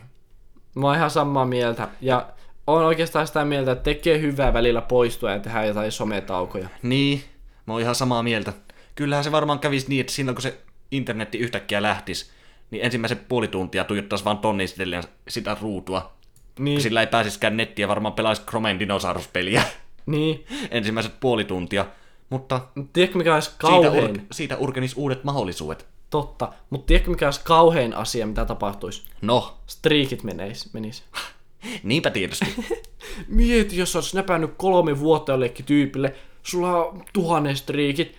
Mä 0.76 0.88
oon 0.88 0.96
ihan 0.96 1.12
samaa 1.12 1.46
mieltä 1.46 1.88
ja 2.02 2.28
on 2.68 2.86
oikeastaan 2.86 3.28
sitä 3.28 3.46
mieltä, 3.46 3.72
että 3.72 3.84
tekee 3.84 4.22
hyvää 4.22 4.54
välillä 4.54 4.82
poistua 4.82 5.32
ja 5.32 5.40
tehdä 5.40 5.66
jotain 5.66 5.92
sometaukoja. 5.92 6.70
Niin, 6.84 7.24
mä 7.66 7.74
oon 7.74 7.82
ihan 7.82 7.96
samaa 7.96 8.24
mieltä. 8.24 8.54
Kyllähän 8.96 9.24
se 9.24 9.32
varmaan 9.32 9.60
kävisi 9.60 9.90
niin, 9.90 10.02
että 10.02 10.14
silloin 10.14 10.36
kun 10.36 10.42
se 10.42 10.58
internetti 10.92 11.38
yhtäkkiä 11.38 11.82
lähtisi, 11.82 12.32
niin 12.72 12.86
ensimmäiset 12.86 13.28
puoli 13.28 13.48
tuntia 13.48 13.84
tuijottaisi 13.84 14.26
vaan 14.26 14.38
tonnistellen 14.38 15.04
sitä 15.28 15.58
ruutua. 15.62 16.17
Niin, 16.60 16.82
Sillä 16.82 17.02
ei 17.02 17.08
pääsiskään 17.08 17.58
nettiä, 17.58 17.88
varmaan 17.88 18.14
pelaisi 18.14 18.42
Chromen 18.42 18.80
dinosauruspeliä 18.80 19.64
niin. 20.06 20.46
ensimmäiset 20.72 21.20
puoli 21.20 21.44
tuntia. 21.44 21.86
Mutta 22.30 22.62
Tiedätkö 22.94 23.18
mikä 23.18 23.34
olisi 23.34 23.50
siitä, 23.50 23.62
kauhein? 23.62 24.16
ur- 24.16 24.22
siitä 24.32 24.58
urkenis 24.58 24.94
uudet 24.98 25.24
mahdollisuudet. 25.24 25.86
Totta. 26.10 26.54
Mutta 26.70 26.86
tiedätkö 26.88 27.12
mikä 27.12 27.28
olisi 27.28 27.42
kauhein 27.44 27.94
asia, 27.94 28.28
mitä 28.28 28.46
tapahtuisi? 28.46 29.04
No, 29.22 29.58
Striikit 29.68 30.24
menis. 30.24 30.74
menis. 30.74 31.04
niinpä 31.84 32.10
tietysti. 32.10 32.46
Mieti, 33.28 33.78
jos 33.78 33.96
olet 33.96 34.14
näpännyt 34.14 34.52
kolme 34.58 35.00
vuotta 35.00 35.32
jollekin 35.32 35.66
tyypille, 35.66 36.16
sulla 36.44 36.86
on 36.86 37.04
tuhannen 37.14 37.58
striikit, 37.58 38.16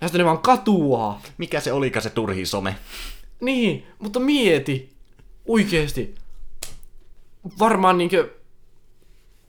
ja 0.00 0.08
sitten 0.08 0.18
ne 0.18 0.24
vaan 0.24 0.38
katuaa. 0.38 1.22
Mikä 1.38 1.60
se 1.60 1.72
olikaan 1.72 2.02
se 2.02 2.10
turhi 2.10 2.46
some? 2.46 2.76
Niin, 3.40 3.86
mutta 3.98 4.20
mieti, 4.20 4.92
oikeesti. 5.46 6.14
Varmaan 7.58 7.98
niinkö, 7.98 8.30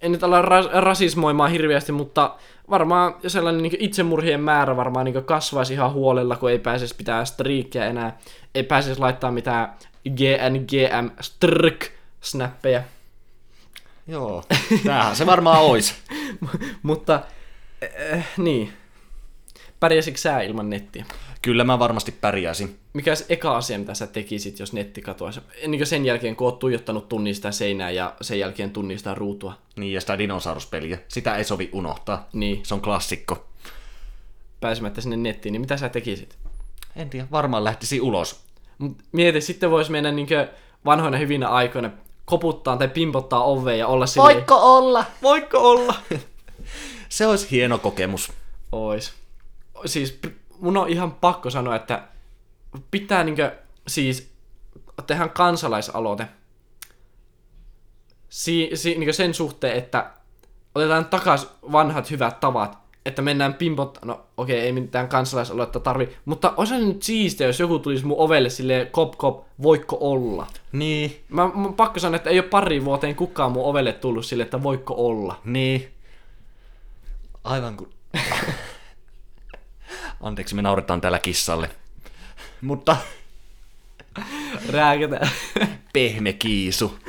en 0.01 0.11
nyt 0.11 0.23
ala 0.23 0.41
ras- 0.41 0.73
rasismoimaan 0.73 1.51
hirveästi, 1.51 1.91
mutta 1.91 2.35
varmaan 2.69 3.15
sellainen 3.27 3.61
niinkö 3.61 3.77
itsemurhien 3.79 4.39
määrä 4.41 4.77
varmaan 4.77 5.03
niinkö 5.03 5.21
kasvaisi 5.21 5.73
ihan 5.73 5.93
huolella, 5.93 6.35
kun 6.35 6.51
ei 6.51 6.59
pääsisi 6.59 6.95
pitää 6.95 7.25
striikkiä 7.25 7.85
enää. 7.85 8.19
Ei 8.55 8.63
pääsisi 8.63 8.99
laittaa 8.99 9.31
mitään 9.31 9.73
GNGM 10.09 11.09
strk 11.21 11.91
snappeja. 12.21 12.81
Joo, 14.07 14.43
tämähän 14.83 15.15
se 15.15 15.25
varmaan 15.25 15.61
ois. 15.61 15.95
mutta, 16.83 17.21
äh, 18.13 18.27
niin. 18.37 18.73
Pärjäsitkö 19.79 20.19
sä 20.19 20.41
ilman 20.41 20.69
nettiä? 20.69 21.05
Kyllä 21.41 21.63
mä 21.63 21.79
varmasti 21.79 22.11
pärjäisin. 22.11 22.79
Mikä 22.93 23.15
se 23.15 23.25
eka 23.29 23.57
asia, 23.57 23.79
mitä 23.79 23.93
sä 23.93 24.07
tekisit, 24.07 24.59
jos 24.59 24.73
netti 24.73 25.01
katoaisi? 25.01 25.41
Niin 25.67 25.87
sen 25.87 26.05
jälkeen, 26.05 26.35
kun 26.35 26.47
oot 26.47 26.59
tuijottanut 26.59 27.09
tunnistaa 27.09 27.51
seinää 27.51 27.91
ja 27.91 28.15
sen 28.21 28.39
jälkeen 28.39 28.71
tunnistaa 28.71 29.15
ruutua. 29.15 29.53
Niin, 29.75 29.93
ja 29.93 30.01
sitä 30.01 30.17
dinosauruspeliä. 30.17 30.99
Sitä 31.07 31.35
ei 31.35 31.43
sovi 31.43 31.69
unohtaa. 31.73 32.27
Niin, 32.33 32.65
Se 32.65 32.73
on 32.73 32.81
klassikko. 32.81 33.45
pääsemättä 34.59 35.01
sinne 35.01 35.17
nettiin, 35.17 35.53
niin 35.53 35.61
mitä 35.61 35.77
sä 35.77 35.89
tekisit? 35.89 36.37
En 36.95 37.09
tiedä, 37.09 37.27
varmaan 37.31 37.63
lähtisi 37.63 38.01
ulos. 38.01 38.39
Mut 38.77 38.97
mieti, 39.11 39.41
sitten 39.41 39.71
vois 39.71 39.89
mennä 39.89 40.11
niinkö 40.11 40.47
vanhoina 40.85 41.17
hyvinä 41.17 41.47
aikoina 41.47 41.89
koputtaa 42.25 42.77
tai 42.77 42.87
pimpottaa 42.87 43.43
oveen 43.43 43.79
ja 43.79 43.87
olla 43.87 44.05
silleen... 44.05 44.43
olla? 44.49 45.05
Voikko 45.21 45.57
olla? 45.57 45.95
Se 47.09 47.27
olisi 47.27 47.51
hieno 47.51 47.77
kokemus. 47.77 48.31
Ois. 48.71 49.13
Siis 49.85 50.19
mun 50.59 50.77
on 50.77 50.89
ihan 50.89 51.11
pakko 51.11 51.49
sanoa, 51.49 51.75
että 51.75 52.03
pitää 52.91 53.23
niinkö 53.23 53.57
siis 53.87 54.31
tehdä 55.07 55.27
kansalaisaloite 55.27 56.27
si, 58.29 58.69
si, 58.73 58.89
niinkö 58.89 59.13
sen 59.13 59.33
suhteen, 59.33 59.77
että 59.77 60.11
otetaan 60.75 61.05
takas 61.05 61.49
vanhat 61.71 62.11
hyvät 62.11 62.39
tavat, 62.39 62.77
että 63.05 63.21
mennään 63.21 63.53
pimpot... 63.53 63.97
No 64.05 64.21
okei, 64.37 64.59
ei 64.59 64.71
mitään 64.71 65.07
kansalaisaloitetta 65.07 65.79
tarvi, 65.79 66.09
mutta 66.25 66.53
olisi 66.57 66.77
nyt 66.77 67.03
siistiä, 67.03 67.47
jos 67.47 67.59
joku 67.59 67.79
tulisi 67.79 68.05
mun 68.05 68.17
ovelle 68.19 68.49
silleen 68.49 68.87
kop 68.91 69.17
kop, 69.17 69.45
voikko 69.61 69.97
olla? 69.99 70.47
Niin, 70.71 71.23
Mä, 71.29 71.47
mä 71.47 71.71
pakko 71.77 71.99
sanoa, 71.99 72.15
että 72.15 72.29
ei 72.29 72.39
ole 72.39 72.47
pari 72.47 72.85
vuoteen 72.85 73.15
kukaan 73.15 73.51
mun 73.51 73.65
ovelle 73.65 73.93
tullut 73.93 74.25
sille, 74.25 74.43
että 74.43 74.63
voikko 74.63 74.93
olla. 74.97 75.39
niin. 75.45 75.91
Aivan 77.43 77.77
kuin... 77.77 77.89
Anteeksi, 80.21 80.55
me 80.55 80.61
nauretaan 80.61 81.01
täällä 81.01 81.19
kissalle. 81.19 81.69
Mutta 82.61 82.97
Rääkätään, 84.69 85.29
pehme 85.93 86.33
kiisu. 86.33 86.99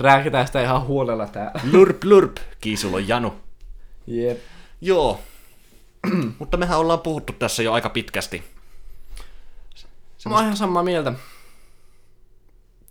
rääkätään 0.00 0.46
sitä 0.46 0.62
ihan 0.62 0.86
huolella 0.86 1.26
tää. 1.26 1.60
Lurp 1.72 2.04
lurp, 2.04 2.36
kiisulla 2.60 2.96
on 2.96 3.08
janu. 3.08 3.34
Jep. 4.06 4.38
Joo. 4.80 5.20
Mutta 6.38 6.56
mehän 6.56 6.78
ollaan 6.78 7.00
puhuttu 7.00 7.32
tässä 7.32 7.62
jo 7.62 7.72
aika 7.72 7.88
pitkästi. 7.88 8.44
Mä 10.28 10.34
oon 10.34 10.44
ihan 10.44 10.56
samaa 10.56 10.82
mieltä. 10.82 11.12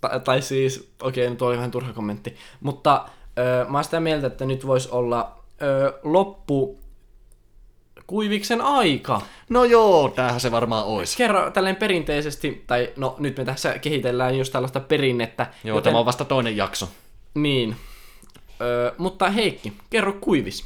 Ta- 0.01 0.19
tai 0.19 0.41
siis, 0.41 0.91
okei, 1.01 1.30
nyt 1.30 1.41
oli 1.41 1.57
vähän 1.57 1.71
turha 1.71 1.93
kommentti. 1.93 2.36
Mutta 2.61 3.09
öö, 3.39 3.65
mä 3.65 3.78
oon 3.78 3.84
sitä 3.84 3.99
mieltä, 3.99 4.28
että 4.28 4.45
nyt 4.45 4.67
voisi 4.67 4.89
olla 4.91 5.39
öö, 5.61 5.91
loppu 6.03 6.80
kuiviksen 8.14 8.61
aika. 8.61 9.22
No 9.49 9.64
joo, 9.64 10.09
tämähän 10.09 10.39
se 10.39 10.51
varmaan 10.51 10.86
ois. 10.86 11.16
Kerro 11.16 11.51
tälleen 11.51 11.76
perinteisesti, 11.76 12.64
tai 12.68 12.93
no 12.95 13.16
nyt 13.20 13.38
me 13.38 13.45
tässä 13.45 13.80
kehitellään 13.80 14.38
just 14.38 14.53
tällaista 14.53 14.80
perinnettä. 14.80 15.53
Joo, 15.64 15.82
tämä 15.82 15.99
on 15.99 16.05
vasta 16.05 16.26
toinen 16.26 16.57
jakso. 16.57 16.89
Niin. 17.34 17.76
Öö, 18.61 18.91
mutta 18.97 19.30
Heikki, 19.30 19.74
kerro 19.89 20.14
kuivis. 20.14 20.66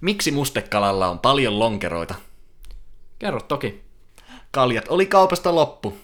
Miksi 0.00 0.30
mustekalalla 0.30 1.08
on 1.08 1.18
paljon 1.18 1.58
lonkeroita? 1.58 2.14
Kerro 3.18 3.40
toki. 3.40 3.84
Kaljat 4.50 4.88
oli 4.88 5.06
kaupasta 5.06 5.54
loppu. 5.54 5.96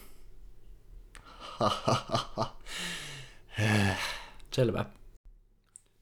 Selvä. 4.55 4.85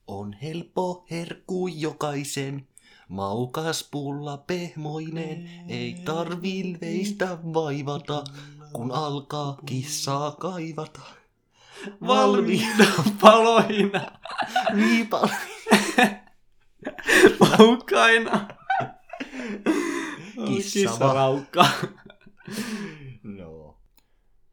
On 0.07 0.33
helppo 0.33 1.05
herkku 1.11 1.67
jokaisen, 1.67 2.67
Maukas 3.09 3.89
pulla 3.91 4.37
pehmoinen, 4.37 5.49
ei 5.67 5.93
tarvi 6.05 6.77
veistä 6.81 7.37
vaivata, 7.43 8.23
kun 8.73 8.91
alkaa 8.91 9.57
kissaa 9.65 10.31
kaivata. 10.31 11.01
Valmiina 12.07 12.85
paloina, 13.21 14.11
Viipal. 14.75 15.27
maukaina. 17.39 18.47
Kissa 20.47 20.79
Kissaraukka. 20.79 21.65
No. 23.23 23.77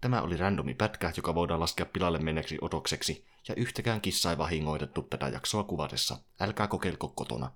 Tämä 0.00 0.22
oli 0.22 0.36
randomi 0.36 0.74
pätkä, 0.74 1.12
joka 1.16 1.34
voidaan 1.34 1.60
laskea 1.60 1.86
pilalle 1.86 2.18
menneeksi 2.18 2.58
otokseksi, 2.60 3.26
ja 3.48 3.54
yhtäkään 3.54 4.00
kissa 4.00 4.30
ei 4.30 4.38
vahingoitettu 4.38 5.02
tätä 5.02 5.28
jaksoa 5.28 5.64
kuvatessa. 5.64 6.18
Älkää 6.40 6.68
kokeilko 6.68 7.08
kotona. 7.08 7.50